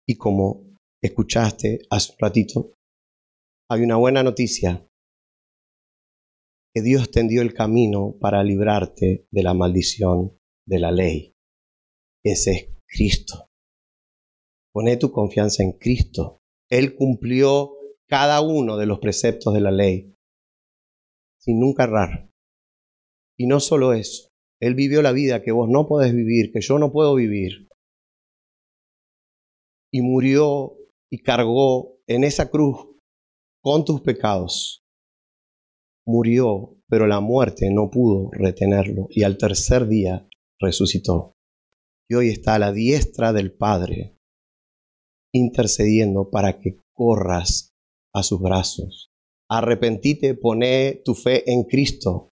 Y 0.06 0.16
como 0.16 0.76
escuchaste 1.02 1.80
hace 1.90 2.12
un 2.12 2.18
ratito, 2.18 2.74
hay 3.70 3.82
una 3.82 3.96
buena 3.96 4.22
noticia 4.22 4.86
que 6.74 6.82
Dios 6.82 7.10
tendió 7.10 7.42
el 7.42 7.54
camino 7.54 8.16
para 8.20 8.42
librarte 8.44 9.26
de 9.30 9.42
la 9.42 9.54
maldición 9.54 10.38
de 10.66 10.78
la 10.78 10.92
ley. 10.92 11.34
Ese 12.24 12.52
es 12.52 12.68
Cristo. 12.86 13.48
Pone 14.72 14.96
tu 14.96 15.10
confianza 15.10 15.62
en 15.62 15.72
Cristo. 15.72 16.38
Él 16.70 16.94
cumplió 16.94 17.77
cada 18.08 18.40
uno 18.40 18.76
de 18.76 18.86
los 18.86 18.98
preceptos 18.98 19.54
de 19.54 19.60
la 19.60 19.70
ley 19.70 20.14
sin 21.38 21.60
nunca 21.60 21.84
errar. 21.84 22.30
Y 23.38 23.46
no 23.46 23.60
solo 23.60 23.92
eso, 23.92 24.28
Él 24.60 24.74
vivió 24.74 25.02
la 25.02 25.12
vida 25.12 25.42
que 25.42 25.52
vos 25.52 25.68
no 25.68 25.86
podés 25.86 26.14
vivir, 26.14 26.50
que 26.52 26.60
yo 26.60 26.78
no 26.78 26.90
puedo 26.90 27.14
vivir. 27.14 27.68
Y 29.92 30.02
murió 30.02 30.76
y 31.10 31.22
cargó 31.22 31.98
en 32.06 32.24
esa 32.24 32.50
cruz 32.50 32.88
con 33.62 33.84
tus 33.84 34.00
pecados 34.00 34.82
murió, 36.08 36.74
pero 36.88 37.06
la 37.06 37.20
muerte 37.20 37.70
no 37.70 37.90
pudo 37.90 38.30
retenerlo 38.32 39.08
y 39.10 39.24
al 39.24 39.36
tercer 39.36 39.86
día 39.86 40.26
resucitó. 40.58 41.34
Y 42.08 42.14
hoy 42.14 42.30
está 42.30 42.54
a 42.54 42.58
la 42.58 42.72
diestra 42.72 43.34
del 43.34 43.52
Padre, 43.52 44.16
intercediendo 45.34 46.30
para 46.30 46.58
que 46.58 46.78
corras 46.94 47.74
a 48.14 48.22
sus 48.22 48.40
brazos. 48.40 49.10
Arrepentite, 49.50 50.34
poné 50.34 51.00
tu 51.04 51.14
fe 51.14 51.50
en 51.50 51.64
Cristo. 51.64 52.30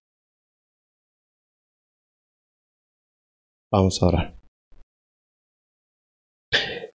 Vamos 3.73 4.03
a 4.03 4.07
orar. 4.07 4.41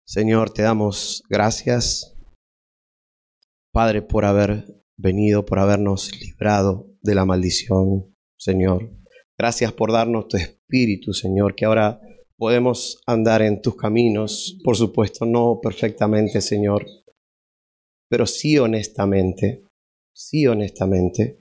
Señor, 0.07 0.51
te 0.51 0.63
damos 0.63 1.23
gracias, 1.29 2.17
Padre, 3.73 4.03
por 4.03 4.25
haber 4.25 4.65
venido, 4.97 5.45
por 5.45 5.59
habernos 5.59 6.11
librado 6.21 6.91
de 7.03 7.15
la 7.15 7.25
maldición, 7.25 8.15
Señor. 8.39 8.91
Gracias 9.39 9.73
por 9.73 9.93
darnos 9.93 10.29
tu 10.29 10.37
espíritu, 10.37 11.13
Señor, 11.13 11.55
que 11.55 11.65
ahora 11.65 12.01
podemos 12.37 13.01
andar 13.07 13.43
en 13.43 13.63
tus 13.63 13.77
caminos, 13.77 14.59
por 14.65 14.77
supuesto, 14.77 15.27
no 15.27 15.61
perfectamente, 15.63 16.41
Señor, 16.41 16.85
pero 18.11 18.27
sí 18.27 18.59
honestamente, 18.59 19.65
sí 20.15 20.47
honestamente, 20.47 21.41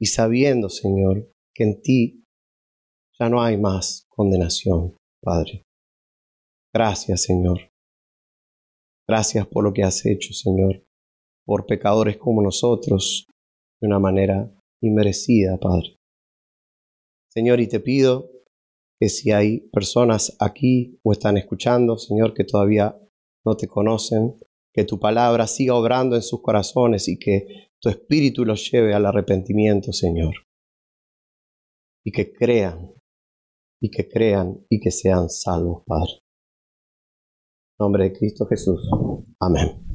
y 0.00 0.06
sabiendo, 0.06 0.68
Señor, 0.68 1.30
que 1.54 1.64
en 1.64 1.82
ti 1.82 2.24
ya 3.20 3.28
no 3.28 3.42
hay 3.42 3.58
más 3.58 4.06
condenación, 4.08 4.96
Padre. 5.22 5.62
Gracias, 6.74 7.22
Señor. 7.22 7.70
Gracias 9.06 9.46
por 9.46 9.62
lo 9.62 9.72
que 9.72 9.82
has 9.82 10.04
hecho, 10.06 10.32
Señor 10.32 10.82
por 11.44 11.66
pecadores 11.66 12.16
como 12.16 12.42
nosotros 12.42 13.26
de 13.80 13.86
una 13.86 13.98
manera 13.98 14.50
inmerecida, 14.80 15.58
Padre. 15.58 15.96
Señor, 17.30 17.60
y 17.60 17.68
te 17.68 17.80
pido 17.80 18.30
que 19.00 19.08
si 19.08 19.32
hay 19.32 19.60
personas 19.72 20.36
aquí 20.38 20.98
o 21.02 21.12
están 21.12 21.36
escuchando, 21.36 21.96
Señor, 21.96 22.34
que 22.34 22.44
todavía 22.44 22.96
no 23.44 23.56
te 23.56 23.66
conocen, 23.66 24.36
que 24.72 24.84
tu 24.84 24.98
palabra 24.98 25.46
siga 25.46 25.74
obrando 25.74 26.16
en 26.16 26.22
sus 26.22 26.40
corazones 26.42 27.08
y 27.08 27.18
que 27.18 27.70
tu 27.80 27.88
espíritu 27.88 28.44
los 28.44 28.70
lleve 28.70 28.94
al 28.94 29.06
arrepentimiento, 29.06 29.92
Señor. 29.92 30.34
Y 32.04 32.12
que 32.12 32.32
crean, 32.32 32.92
y 33.80 33.90
que 33.90 34.08
crean 34.08 34.64
y 34.68 34.80
que 34.80 34.90
sean 34.90 35.28
salvos, 35.28 35.82
Padre. 35.86 36.12
En 37.78 37.84
nombre 37.84 38.04
de 38.04 38.12
Cristo 38.12 38.46
Jesús. 38.46 38.80
Amén. 39.40 39.91